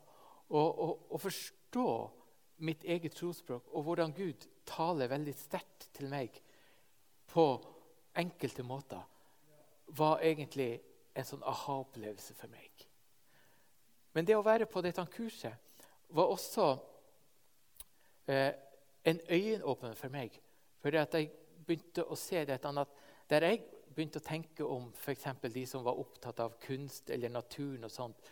å, 0.50 1.20
forstå 1.20 1.88
mitt 2.66 2.84
eget 2.88 3.16
trosspråk 3.18 3.68
og 3.74 3.86
hvordan 3.86 4.14
Gud 4.18 4.48
taler 4.68 5.12
veldig 5.12 5.34
sterkt 5.38 5.90
til 5.96 6.10
meg 6.12 6.40
på 7.30 7.46
enkelte 8.18 8.64
måter, 8.66 9.04
var 9.94 10.24
egentlig 10.26 10.80
en 11.18 11.28
sånn 11.28 11.44
aha-opplevelse 11.46 12.36
for 12.38 12.52
meg. 12.52 12.88
Men 14.16 14.26
det 14.26 14.36
å 14.38 14.46
være 14.46 14.66
på 14.70 14.82
dette 14.82 15.04
kurset 15.14 15.84
var 16.18 16.32
også 16.34 16.68
eh, 18.32 18.54
en 19.08 19.20
øyenåpner 19.30 19.94
for 20.00 20.14
meg. 20.14 20.34
For 20.82 20.96
jeg 20.96 21.30
begynte 21.68 22.06
å 22.08 22.18
se 22.20 22.44
dette 22.48 22.72
at 22.82 23.04
Der 23.28 23.44
jeg 23.44 23.64
begynte 23.98 24.22
å 24.22 24.26
tenke 24.26 24.66
om 24.66 24.92
f.eks. 24.94 25.26
de 25.42 25.66
som 25.66 25.86
var 25.86 25.98
opptatt 25.98 26.40
av 26.44 26.60
kunst 26.62 27.10
eller 27.10 27.34
naturen, 27.34 27.88
og 27.88 27.94
sånt, 27.94 28.30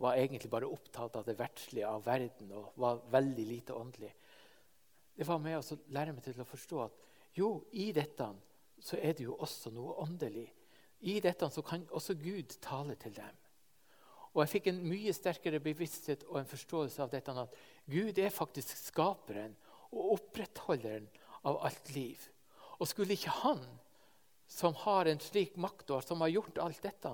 var 0.00 0.16
egentlig 0.16 0.50
bare 0.50 0.68
opptatt 0.68 1.16
av 1.20 1.26
det 1.28 1.36
verdslige, 1.38 1.88
av 1.88 2.02
verden, 2.06 2.50
og 2.56 2.72
var 2.80 3.02
veldig 3.12 3.44
lite 3.46 3.76
åndelig. 3.76 4.10
Det 5.14 5.26
var 5.28 5.38
med 5.42 5.58
å 5.60 5.78
lære 5.92 6.14
meg 6.16 6.24
til 6.24 6.40
å 6.40 6.48
forstå 6.48 6.80
at 6.86 7.02
jo, 7.36 7.50
i 7.76 7.90
dette 7.94 8.26
så 8.80 8.96
er 8.96 9.14
det 9.14 9.26
jo 9.26 9.36
også 9.38 9.70
noe 9.74 9.98
åndelig. 10.02 10.48
I 11.06 11.20
dette 11.22 11.48
så 11.52 11.62
kan 11.64 11.84
også 11.92 12.16
Gud 12.18 12.56
tale 12.64 12.96
til 13.00 13.14
dem. 13.16 13.36
Og 14.32 14.42
jeg 14.44 14.52
fikk 14.54 14.70
en 14.70 14.82
mye 14.86 15.12
sterkere 15.14 15.60
bevissthet 15.62 16.24
og 16.28 16.38
en 16.40 16.48
forståelse 16.48 17.02
av 17.02 17.12
dette 17.12 17.34
at 17.44 17.54
Gud 17.90 18.18
er 18.18 18.32
faktisk 18.32 18.72
skaperen 18.78 19.56
og 19.90 20.16
opprettholderen 20.16 21.08
av 21.44 21.58
alt 21.66 21.90
liv. 21.94 22.22
Og 22.78 22.88
skulle 22.88 23.16
ikke 23.16 23.34
Han, 23.42 23.62
som 24.50 24.74
har 24.74 25.06
en 25.06 25.20
slik 25.22 25.54
makt 25.56 25.92
og 25.94 26.02
som 26.02 26.24
har 26.24 26.32
gjort 26.32 26.58
alt 26.58 26.82
dette, 26.82 27.12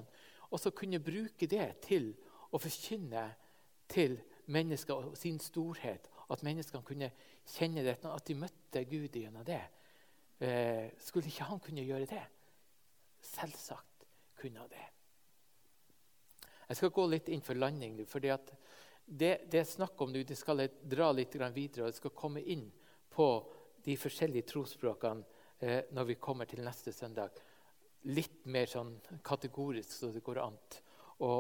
og 0.48 0.60
så 0.60 0.72
kunne 0.72 1.02
bruke 1.04 1.48
det 1.50 1.66
til 1.84 2.14
å 2.54 2.60
forkynne 2.62 3.26
til 3.92 4.16
mennesker 4.52 5.10
og 5.10 5.18
sin 5.18 5.38
storhet, 5.42 6.08
at 6.32 6.42
menneskene 6.46 6.86
kunne 6.86 7.10
kjenne 7.46 7.84
dette, 7.84 8.08
at 8.08 8.26
de 8.26 8.38
møtte 8.40 8.84
Gud 8.88 9.18
gjennom 9.20 9.44
det, 9.46 9.62
eh, 10.40 10.90
skulle 10.98 11.28
ikke 11.28 11.44
Han 11.44 11.60
kunne 11.60 11.84
gjøre 11.84 12.06
det? 12.06 12.24
Selvsagt 13.20 14.06
kunne 14.40 14.60
han 14.60 14.68
det. 14.70 14.86
Jeg 16.68 16.76
skal 16.76 16.90
gå 16.90 17.06
litt 17.06 17.28
inn 17.28 17.42
for 17.42 17.54
landing 17.54 17.96
nå. 17.96 18.06
for 18.06 18.20
det, 18.20 18.38
det 19.50 19.60
er 19.60 19.64
snakk 19.64 20.00
om 20.00 20.12
nå, 20.12 20.22
det 20.22 20.36
skal 20.36 20.58
jeg 20.58 20.70
dra 20.82 21.12
litt 21.12 21.34
videre, 21.34 21.82
og 21.82 21.88
jeg 21.88 21.94
skal 22.00 22.10
komme 22.10 22.40
inn 22.40 22.72
på 23.10 23.52
de 23.84 23.96
forskjellige 23.96 24.42
trosspråkene 24.42 25.22
eh, 25.58 25.84
når 25.90 26.04
vi 26.04 26.14
kommer 26.20 26.48
til 26.48 26.64
neste 26.64 26.92
søndag. 26.92 27.36
Litt 28.12 28.44
mer 28.52 28.68
sånn 28.70 28.94
kategorisk, 29.24 29.90
så 29.92 30.10
det 30.14 30.24
går 30.24 30.42
an 30.42 30.58
å, 31.18 31.30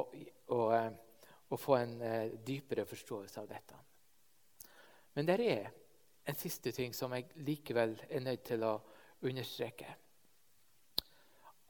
å, 0.54 0.60
eh, 0.74 0.92
å 1.48 1.58
få 1.60 1.76
en 1.78 2.00
eh, 2.02 2.36
dypere 2.46 2.86
forståelse 2.88 3.42
av 3.42 3.50
dette. 3.50 3.82
Men 5.16 5.28
det 5.28 5.38
er 5.40 5.70
en 6.26 6.36
siste 6.36 6.72
ting 6.74 6.94
som 6.94 7.12
jeg 7.14 7.30
likevel 7.46 7.94
er 8.08 8.24
nødt 8.24 8.44
til 8.44 8.64
å 8.66 8.74
understreke. 9.26 9.94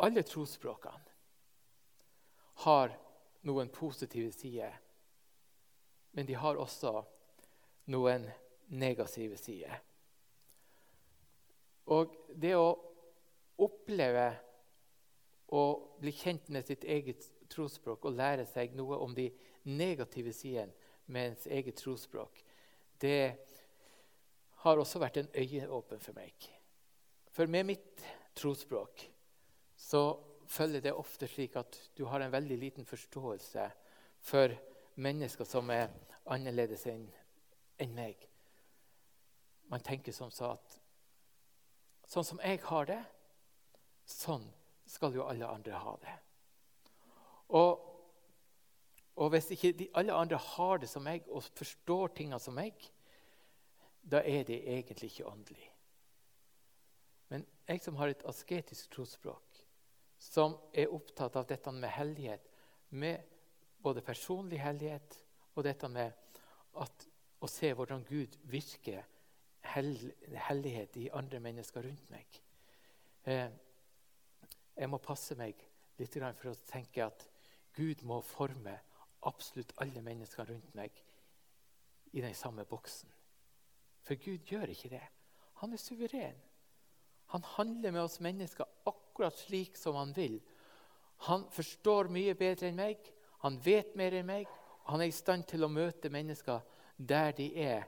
Alle 0.02 0.22
trosspråkene 0.26 1.14
har 2.66 2.92
noen 3.46 3.68
positive 3.68 4.32
sider. 4.32 4.72
Men 6.16 6.26
de 6.26 6.34
har 6.34 6.56
også 6.56 7.04
noen 7.92 8.26
negative 8.72 9.36
sider. 9.38 9.76
Og 11.94 12.14
det 12.34 12.54
å 12.58 12.74
oppleve 13.62 14.26
å 15.54 15.62
bli 16.00 16.12
kjent 16.12 16.48
med 16.52 16.66
sitt 16.66 16.84
eget 16.84 17.28
trosspråk 17.52 18.08
og 18.08 18.16
lære 18.18 18.46
seg 18.50 18.74
noe 18.76 18.98
om 19.02 19.14
de 19.14 19.28
negative 19.70 20.32
sidene 20.34 20.74
med 21.06 21.30
ens 21.30 21.46
eget 21.46 21.78
trosspråk, 21.78 22.40
det 22.98 23.36
har 24.64 24.80
også 24.80 24.98
vært 24.98 25.20
en 25.20 25.28
øyeåpen 25.36 26.00
for 26.02 26.16
meg. 26.16 26.34
For 27.30 27.46
med 27.46 27.68
mitt 27.68 28.02
trosspråk 28.34 29.04
så 29.76 30.02
følger 30.50 30.82
det 30.82 30.94
ofte 30.96 31.28
slik 31.30 31.56
at 31.60 31.78
du 31.98 32.06
har 32.10 32.22
en 32.22 32.32
veldig 32.32 32.56
liten 32.58 32.88
forståelse 32.88 33.68
for 34.26 34.54
mennesker 34.96 35.46
som 35.46 35.70
er 35.70 35.92
annerledes 36.32 36.86
enn 36.90 37.94
meg. 37.94 38.18
Man 39.70 39.82
tenker 39.84 40.14
som 40.14 40.30
så 40.30 40.54
at 40.56 40.78
sånn 42.06 42.26
som 42.26 42.40
jeg 42.42 42.62
har 42.68 42.88
det, 42.88 43.02
sånn 44.06 44.46
skal 44.86 45.14
jo 45.16 45.26
alle 45.26 45.48
andre 45.50 45.78
ha 45.82 45.94
det. 46.02 46.16
Og, 47.58 47.82
og 49.18 49.32
hvis 49.34 49.50
ikke 49.54 49.72
de, 49.78 49.88
alle 49.98 50.14
andre 50.14 50.38
har 50.54 50.82
det 50.82 50.90
som 50.90 51.04
meg 51.06 51.26
og 51.30 51.46
forstår 51.58 52.14
tingene 52.16 52.40
som 52.42 52.56
meg, 52.58 52.74
da 54.06 54.22
er 54.22 54.46
det 54.46 54.60
egentlig 54.62 55.10
ikke 55.10 55.30
åndelig. 55.30 55.70
Men 57.28 57.46
jeg 57.66 57.82
som 57.82 57.98
har 57.98 58.12
et 58.12 58.22
asketisk 58.30 58.92
trosspråk, 58.94 59.62
som 60.22 60.54
er 60.72 60.92
opptatt 60.94 61.36
av 61.36 61.48
dette 61.50 61.72
med 61.74 61.90
hellighet, 61.90 62.46
med 62.94 63.22
både 63.82 64.04
personlig 64.06 64.60
hellighet 64.62 65.18
og 65.56 65.66
dette 65.66 65.90
med 65.90 66.14
at, 66.78 67.06
å 67.42 67.50
se 67.50 67.72
hvordan 67.74 68.04
Gud 68.06 68.38
virker 68.48 69.02
hellighet 69.74 70.96
i 70.96 71.08
andre 71.12 71.40
mennesker 71.40 71.86
rundt 71.86 72.10
meg. 72.10 72.40
Eh, 73.26 73.48
jeg 74.76 74.90
må 74.92 75.00
passe 75.02 75.36
meg 75.38 75.60
litt 75.98 76.16
for 76.16 76.50
å 76.50 76.58
tenke 76.68 77.04
at 77.06 77.26
Gud 77.76 78.02
må 78.04 78.20
forme 78.24 78.74
absolutt 79.26 79.72
alle 79.82 80.02
mennesker 80.04 80.48
rundt 80.48 80.74
meg 80.76 80.92
i 82.12 82.20
den 82.20 82.34
samme 82.34 82.64
boksen. 82.64 83.08
For 84.06 84.14
Gud 84.14 84.46
gjør 84.46 84.70
ikke 84.72 84.92
det. 84.92 85.02
Han 85.60 85.72
er 85.72 85.82
suveren. 85.82 86.36
Han 87.34 87.42
handler 87.56 87.90
med 87.90 88.02
oss 88.02 88.20
mennesker 88.20 88.68
akkurat 88.86 89.34
slik 89.34 89.76
som 89.76 89.96
han 89.98 90.12
vil. 90.16 90.38
Han 91.26 91.46
forstår 91.50 92.10
mye 92.12 92.36
bedre 92.38 92.68
enn 92.68 92.78
meg, 92.78 93.00
han 93.42 93.58
vet 93.64 93.96
mer 93.96 94.14
enn 94.14 94.28
meg. 94.28 94.46
og 94.84 94.92
Han 94.92 95.02
er 95.02 95.10
i 95.10 95.16
stand 95.16 95.46
til 95.48 95.64
å 95.64 95.72
møte 95.72 96.12
mennesker 96.12 96.60
der 96.96 97.32
de 97.32 97.48
er, 97.60 97.86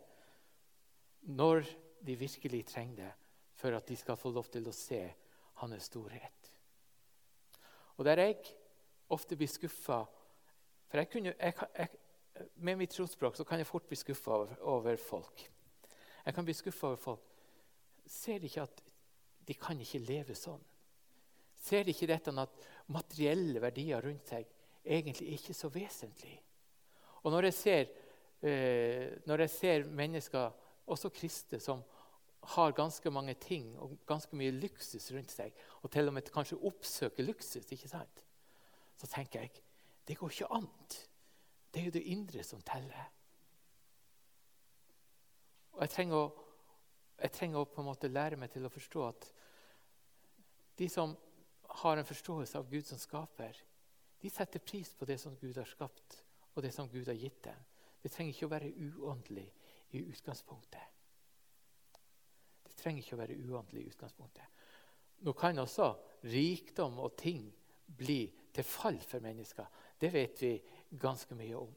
når 1.22 1.64
de 2.07 2.16
virkelig 2.16 2.66
trenger 2.66 2.96
det, 2.96 3.12
for 3.59 3.74
at 3.74 3.88
de 3.88 3.96
skal 3.96 4.16
få 4.16 4.31
lov 4.31 4.46
til 4.52 4.68
å 4.68 4.74
se 4.74 5.00
hans 5.62 5.88
storhet. 5.90 6.52
Og 7.98 8.04
Der 8.04 8.18
jeg 8.22 8.37
ofte 9.11 9.37
blir 9.37 9.48
skuffa 9.48 10.04
For 10.88 10.98
jeg 10.98 11.09
kunne, 11.11 11.35
jeg, 11.40 11.54
jeg, 11.78 11.88
med 12.64 12.78
mitt 12.81 12.94
trosspråk 12.94 13.37
kan 13.44 13.59
jeg 13.59 13.66
fort 13.66 13.88
bli 13.88 13.96
skuffa 13.96 14.31
over, 14.33 14.61
over 14.61 14.96
folk. 14.96 15.42
Jeg 16.24 16.35
kan 16.35 16.44
bli 16.44 16.54
skuffa 16.54 16.87
over 16.87 16.96
folk. 16.96 17.26
Ser 18.07 18.38
de 18.38 18.48
ikke 18.48 18.62
at 18.62 18.83
de 19.48 19.54
kan 19.54 19.81
ikke 19.81 20.00
leve 20.00 20.37
sånn? 20.38 20.62
Ser 21.61 21.85
de 21.85 21.92
ikke 21.92 22.09
dette 22.09 22.33
at 22.40 22.64
materielle 22.94 23.61
verdier 23.61 24.00
rundt 24.00 24.33
seg 24.33 24.48
egentlig 24.85 25.35
ikke 25.35 25.52
er 25.52 25.59
så 25.59 25.68
vesentlig? 25.74 26.38
Og 27.24 27.35
når 27.35 27.50
jeg 27.50 27.57
ser, 27.59 27.92
eh, 28.40 29.18
når 29.26 29.44
jeg 29.44 29.50
ser 29.50 29.85
mennesker, 29.85 30.50
også 30.88 31.11
kristne, 31.14 31.61
som 31.61 31.83
har 32.55 32.72
ganske 32.72 33.11
mange 33.11 33.35
ting 33.35 33.70
og 33.79 33.98
ganske 34.07 34.37
mye 34.37 34.55
luksus 34.55 35.11
rundt 35.12 35.33
seg, 35.33 35.55
og 35.83 35.90
til 35.92 36.09
og 36.09 36.14
med 36.16 36.31
kanskje 36.33 36.61
oppsøker 36.70 37.27
luksus, 37.27 37.66
ikke 37.72 37.90
sant? 37.90 38.24
så 38.98 39.07
tenker 39.07 39.44
jeg 39.44 39.62
det 40.09 40.16
går 40.18 40.33
ikke 40.33 40.53
an. 40.57 40.66
Det 41.70 41.81
er 41.81 41.85
jo 41.85 41.94
det 41.94 42.09
indre 42.09 42.42
som 42.42 42.62
teller. 42.64 43.11
Og 45.77 45.83
jeg 45.85 45.92
trenger, 45.92 46.16
å, 46.16 46.79
jeg 47.20 47.35
trenger 47.37 47.61
å 47.61 47.68
på 47.68 47.83
en 47.83 47.88
måte 47.90 48.09
lære 48.11 48.38
meg 48.40 48.51
til 48.51 48.64
å 48.64 48.72
forstå 48.72 49.05
at 49.05 49.29
de 50.81 50.88
som 50.90 51.12
har 51.83 52.01
en 52.01 52.09
forståelse 52.09 52.59
av 52.59 52.70
Gud 52.72 52.88
som 52.88 52.98
skaper, 52.98 53.61
de 54.18 54.33
setter 54.33 54.64
pris 54.64 54.94
på 54.96 55.07
det 55.07 55.18
som 55.20 55.37
Gud 55.38 55.61
har 55.61 55.68
skapt, 55.68 56.22
og 56.57 56.64
det 56.64 56.72
som 56.74 56.88
Gud 56.90 57.07
har 57.07 57.20
gitt 57.20 57.42
dem. 57.44 57.61
Det 58.03 58.11
trenger 58.11 58.33
ikke 58.33 58.48
å 58.48 58.55
være 58.57 58.72
uåndelig 58.72 59.46
i 59.90 60.05
utgangspunktet. 60.05 60.94
Det 62.68 62.77
trenger 62.79 63.03
ikke 63.03 63.16
å 63.16 63.22
være 63.22 63.38
uordentlig 63.42 63.85
i 63.85 63.92
utgangspunktet. 63.92 64.59
Nå 65.27 65.35
kan 65.35 65.59
også 65.59 65.90
rikdom 66.31 66.98
og 67.03 67.16
ting 67.18 67.48
bli 67.98 68.22
til 68.55 68.66
fall 68.66 68.98
for 69.03 69.24
mennesker. 69.24 69.66
Det 69.98 70.11
vet 70.12 70.42
vi 70.42 70.53
ganske 71.01 71.35
mye 71.35 71.57
om. 71.59 71.70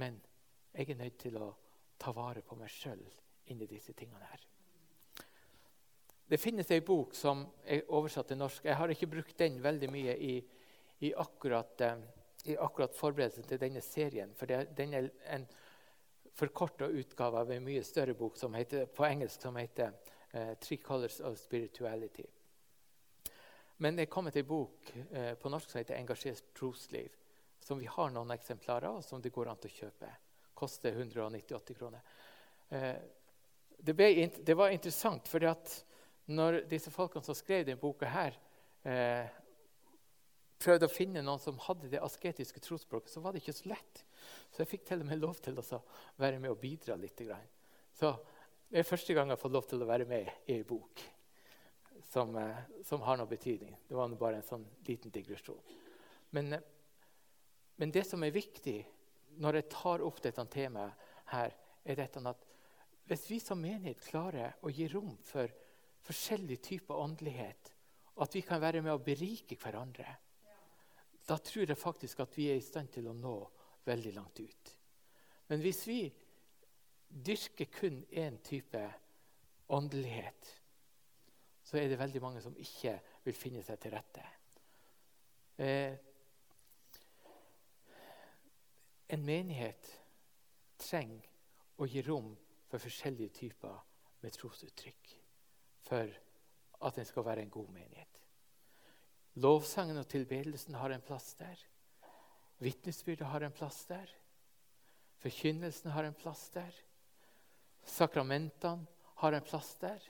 Men 0.00 0.18
jeg 0.74 0.90
er 0.90 0.98
nødt 0.98 1.18
til 1.18 1.38
å 1.38 1.52
ta 1.98 2.12
vare 2.12 2.42
på 2.42 2.58
meg 2.58 2.72
sjøl 2.72 3.00
inni 3.52 3.68
disse 3.70 3.94
tingene 3.96 4.26
her. 4.26 4.42
Det 6.24 6.40
finnes 6.40 6.70
ei 6.72 6.80
bok 6.80 7.14
som 7.14 7.44
er 7.68 7.84
oversatt 7.92 8.30
til 8.32 8.40
norsk. 8.40 8.64
Jeg 8.64 8.76
har 8.80 8.90
ikke 8.90 9.10
brukt 9.12 9.38
den 9.38 9.60
veldig 9.62 9.90
mye 9.92 10.16
i, 10.16 10.34
i, 11.04 11.12
akkurat, 11.12 11.80
eh, 11.84 12.56
akkurat, 12.58 12.96
forberedelsen 12.96 13.44
til 13.48 13.60
denne 13.60 13.82
serien. 13.84 14.32
For 14.34 14.48
det, 14.48 14.70
den 14.76 14.94
er 14.96 15.10
en 15.36 15.44
forkorta 16.34 16.86
utgave 16.86 17.38
av 17.38 17.52
en 17.52 17.64
mye 17.64 17.82
større 17.84 18.14
bok 18.14 18.36
heter, 18.54 18.86
på 18.86 19.06
engelsk 19.06 19.42
som 19.42 19.56
heter 19.56 19.92
uh, 20.34 20.54
'Three 20.54 20.82
Colors 20.82 21.20
of 21.20 21.38
Spirituality'. 21.38 22.26
Men 23.76 23.96
det 23.96 24.02
er 24.02 24.10
kommet 24.10 24.36
ei 24.36 24.42
bok 24.42 24.92
uh, 25.12 25.34
på 25.34 25.48
norsk 25.48 25.70
som 25.70 25.78
heter 25.78 25.94
'Engasjert 25.94 26.54
trosliv', 26.54 27.14
som 27.60 27.78
vi 27.78 27.86
har 27.86 28.10
noen 28.10 28.30
eksemplarer 28.30 28.88
av, 28.88 29.02
som 29.02 29.22
det 29.22 29.32
går 29.32 29.48
an 29.48 29.56
til 29.56 29.70
å 29.70 29.74
kjøpe. 29.74 30.10
Koster 30.54 30.92
198 30.92 31.74
kroner. 31.74 32.02
Uh, 32.72 32.98
det, 33.78 33.94
ble, 33.94 34.30
det, 34.42 34.54
var 34.54 34.74
interessant, 34.74 35.28
for 35.28 35.54
når 36.26 36.64
disse 36.68 36.90
folkene 36.90 37.24
som 37.24 37.34
skrev 37.34 37.66
denne 37.66 37.80
boka, 37.80 38.06
her, 38.08 38.38
prøvde 40.60 40.88
å 40.88 40.92
finne 40.92 41.22
noen 41.24 41.40
som 41.40 41.58
hadde 41.66 41.90
det 41.92 42.00
asketiske 42.00 42.60
trosspråket, 42.64 43.12
så 43.12 43.20
var 43.20 43.32
det 43.32 43.42
ikke 43.42 43.56
så 43.56 43.68
lett. 43.72 44.04
Så 44.50 44.62
jeg 44.62 44.70
fikk 44.70 44.86
til 44.88 45.02
og 45.02 45.08
med 45.10 45.22
lov 45.22 45.40
til 45.42 45.58
å 45.58 45.80
være 46.20 46.38
med 46.38 46.52
og 46.52 46.60
bidra 46.60 46.96
litt. 47.00 47.22
Så 47.94 48.12
det 48.70 48.80
er 48.80 48.88
første 48.88 49.14
gang 49.14 49.28
jeg 49.28 49.36
har 49.36 49.42
fått 49.42 49.56
lov 49.56 49.68
til 49.70 49.82
å 49.82 49.88
være 49.88 50.06
med 50.08 50.30
i 50.46 50.58
ei 50.58 50.64
bok 50.66 51.02
som, 52.10 52.36
eh, 52.36 52.56
som 52.84 53.02
har 53.02 53.18
noe 53.18 53.26
betydning. 53.26 53.76
Det 53.88 53.96
var 53.96 54.08
bare 54.18 54.38
en 54.38 54.46
sånn 54.46 54.66
liten 54.86 55.10
digresjon. 55.10 55.60
Men, 56.30 56.52
eh, 56.52 56.60
men 57.76 57.90
det 57.90 58.06
som 58.06 58.22
er 58.22 58.30
viktig 58.30 58.84
når 59.42 59.58
jeg 59.58 59.70
tar 59.70 60.02
opp 60.02 60.20
dette 60.22 60.44
temaet 60.46 60.92
her, 61.32 61.54
er 61.84 61.96
dette 61.98 62.22
at 62.28 62.44
hvis 63.06 63.26
vi 63.30 63.38
som 63.42 63.60
menighet 63.60 64.00
klarer 64.06 64.54
å 64.62 64.70
gi 64.72 64.86
rom 64.88 65.16
for 65.26 65.50
forskjellige 66.06 66.62
typer 66.62 66.94
åndelighet, 66.94 67.72
og 68.14 68.22
at 68.22 68.36
vi 68.36 68.42
kan 68.46 68.62
være 68.62 68.80
med 68.84 68.94
å 68.94 69.02
berike 69.02 69.58
hverandre, 69.60 70.06
da 71.26 71.36
tror 71.40 71.66
jeg 71.66 71.80
faktisk 71.80 72.20
at 72.20 72.36
vi 72.36 72.50
er 72.52 72.60
i 72.60 72.64
stand 72.64 72.92
til 72.92 73.08
å 73.08 73.16
nå 73.16 73.36
veldig 73.84 74.12
langt 74.14 74.40
ut. 74.40 74.74
Men 75.48 75.60
hvis 75.60 75.82
vi 75.88 76.00
dyrker 77.08 77.70
kun 77.72 78.04
én 78.10 78.38
type 78.42 78.82
åndelighet, 79.68 80.60
så 81.64 81.78
er 81.78 81.88
det 81.88 81.98
veldig 81.98 82.22
mange 82.22 82.40
som 82.44 82.56
ikke 82.56 82.98
vil 83.24 83.36
finne 83.36 83.62
seg 83.64 83.80
til 83.80 83.94
rette. 83.94 84.24
Eh, 85.58 85.94
en 89.08 89.24
menighet 89.24 89.90
trenger 90.80 91.28
å 91.78 91.86
gi 91.88 92.02
rom 92.04 92.34
for 92.68 92.82
forskjellige 92.82 93.36
typer 93.38 93.78
med 94.24 94.34
trosuttrykk 94.34 95.14
for 95.84 96.10
at 96.84 96.96
den 96.98 97.06
skal 97.08 97.26
være 97.26 97.44
en 97.44 97.52
god 97.52 97.70
menighet. 97.72 98.20
Lovsangen 99.42 99.98
og 99.98 100.08
tilbedelsen 100.08 100.76
har 100.78 100.94
en 100.94 101.02
plass 101.02 101.34
der. 101.38 101.58
Vitnesbyrdet 102.58 103.26
har 103.26 103.40
en 103.40 103.52
plass 103.52 103.84
der. 103.86 104.10
Forkynnelsen 105.18 105.90
har 105.90 106.04
en 106.04 106.14
plass 106.14 106.48
der. 106.54 106.74
Sakramentene 107.84 108.86
har 109.14 109.32
en 109.32 109.44
plass 109.44 109.74
der. 109.80 110.02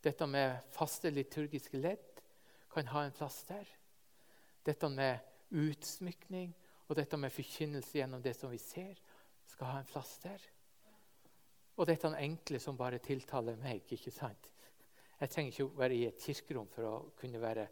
Dette 0.00 0.26
med 0.26 0.56
faste 0.72 1.10
liturgiske 1.10 1.80
ledd 1.80 2.22
kan 2.72 2.88
ha 2.92 3.04
en 3.04 3.16
plass 3.16 3.42
der. 3.48 3.66
Dette 4.64 4.88
med 4.88 5.18
utsmykning 5.50 6.54
og 6.88 6.96
dette 6.96 7.18
med 7.20 7.32
forkynnelse 7.32 7.98
gjennom 7.98 8.22
det 8.22 8.34
som 8.36 8.50
vi 8.50 8.58
ser, 8.58 8.96
skal 9.46 9.72
ha 9.72 9.80
en 9.80 9.90
plass 9.90 10.16
der. 10.22 10.40
Og 11.76 11.86
dette 11.88 12.10
enkle 12.16 12.60
som 12.60 12.78
bare 12.78 12.98
tiltaler 12.98 13.56
meg. 13.56 13.84
ikke 13.92 14.10
sant? 14.10 14.50
Jeg 15.20 15.30
trenger 15.30 15.52
ikke 15.52 15.78
være 15.78 15.94
i 15.94 16.06
et 16.06 16.22
kirkerom 16.22 16.68
for 16.68 16.86
å 16.86 16.94
kunne 17.18 17.40
være 17.40 17.68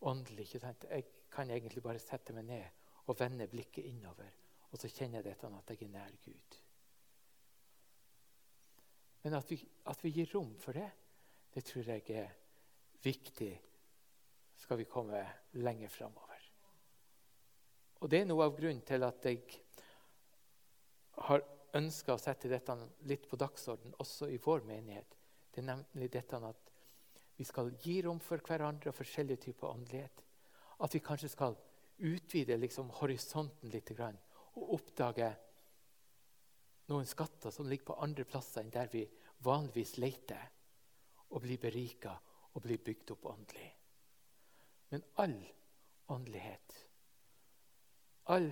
åndelig. 0.00 0.46
ikke 0.46 0.60
sant? 0.60 0.86
Jeg 0.90 1.04
kan 1.30 1.50
egentlig 1.50 1.82
bare 1.82 1.98
sette 1.98 2.32
meg 2.32 2.44
ned 2.44 2.77
og 3.08 3.16
vende 3.20 3.48
blikket 3.48 3.88
innover. 3.88 4.30
Og 4.70 4.80
så 4.80 4.90
kjenner 4.92 5.22
jeg 5.22 5.30
dette 5.30 5.48
at 5.48 5.70
jeg 5.72 5.86
er 5.86 5.92
nær 5.92 6.16
Gud. 6.24 6.58
Men 9.24 9.34
at 9.34 9.50
vi, 9.50 9.58
at 9.86 10.04
vi 10.04 10.12
gir 10.14 10.30
rom 10.34 10.54
for 10.60 10.76
det, 10.76 10.90
det 11.54 11.64
tror 11.64 11.88
jeg 11.88 12.04
er 12.14 12.34
viktig 13.02 13.52
skal 14.58 14.78
vi 14.78 14.88
komme 14.90 15.22
lenger 15.62 15.88
framover. 15.88 16.44
Og 17.98 18.10
det 18.10 18.20
er 18.20 18.28
noe 18.28 18.46
av 18.46 18.54
grunnen 18.54 18.84
til 18.86 19.02
at 19.06 19.24
jeg 19.26 19.42
har 21.28 21.42
ønska 21.78 22.14
å 22.14 22.20
sette 22.20 22.50
dette 22.50 22.76
litt 23.10 23.26
på 23.28 23.38
dagsorden 23.40 23.96
også 24.02 24.28
i 24.30 24.38
vår 24.42 24.62
menighet. 24.68 25.16
Det 25.50 25.62
er 25.62 25.70
nemlig 25.72 26.10
dette 26.12 26.38
at 26.38 26.74
vi 27.38 27.46
skal 27.46 27.72
gi 27.82 28.00
rom 28.02 28.20
for 28.22 28.42
hverandre 28.42 28.90
og 28.90 28.98
forskjellige 28.98 29.48
typer 29.48 29.70
åndelighet. 29.70 30.22
At 30.82 30.94
vi 30.94 31.02
kanskje 31.02 31.30
skal 31.32 31.56
utvide 31.98 32.56
liksom, 32.56 32.90
horisonten 33.00 33.70
litt 33.72 33.92
og 33.98 34.74
oppdage 34.74 35.28
noen 36.88 37.06
skatter 37.06 37.52
som 37.54 37.68
ligger 37.68 37.90
på 37.90 37.98
andre 38.04 38.24
plasser 38.24 38.62
enn 38.62 38.72
der 38.72 38.88
vi 38.92 39.04
vanligvis 39.44 39.98
leter, 39.98 40.46
og 41.28 41.42
bli 41.44 41.58
berika 41.60 42.14
og 42.54 42.62
bli 42.64 42.78
bygd 42.80 43.10
opp 43.12 43.26
åndelig. 43.28 43.68
Men 44.90 45.04
all 45.20 45.36
åndelighet, 46.08 46.76
all 48.32 48.48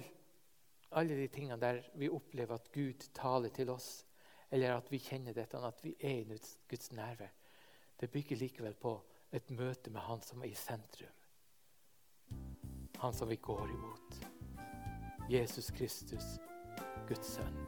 alle 0.97 1.17
de 1.19 1.29
tingene 1.29 1.59
der 1.61 1.83
vi 1.99 2.09
opplever 2.09 2.55
at 2.55 2.71
Gud 2.73 3.09
taler 3.15 3.51
til 3.55 3.71
oss, 3.71 4.05
eller 4.51 4.77
at 4.77 4.91
vi 4.93 5.01
kjenner 5.03 5.35
dette, 5.35 5.59
at 5.59 5.83
vi 5.85 5.97
er 6.01 6.23
i 6.23 6.39
Guds 6.69 6.93
nærvær, 6.93 7.33
det 8.01 8.11
bygger 8.13 8.37
likevel 8.37 8.75
på 8.75 8.95
et 9.33 9.51
møte 9.51 9.91
med 9.91 10.01
Han 10.01 10.23
som 10.23 10.43
er 10.43 10.53
i 10.53 10.55
sentrum. 10.55 11.13
Han 12.99 13.13
som 13.13 13.29
vi 13.29 13.37
går 13.37 13.71
imot. 13.71 14.27
Jesus 15.31 15.71
Kristus, 15.71 16.25
Guds 17.09 17.27
sønn. 17.27 17.67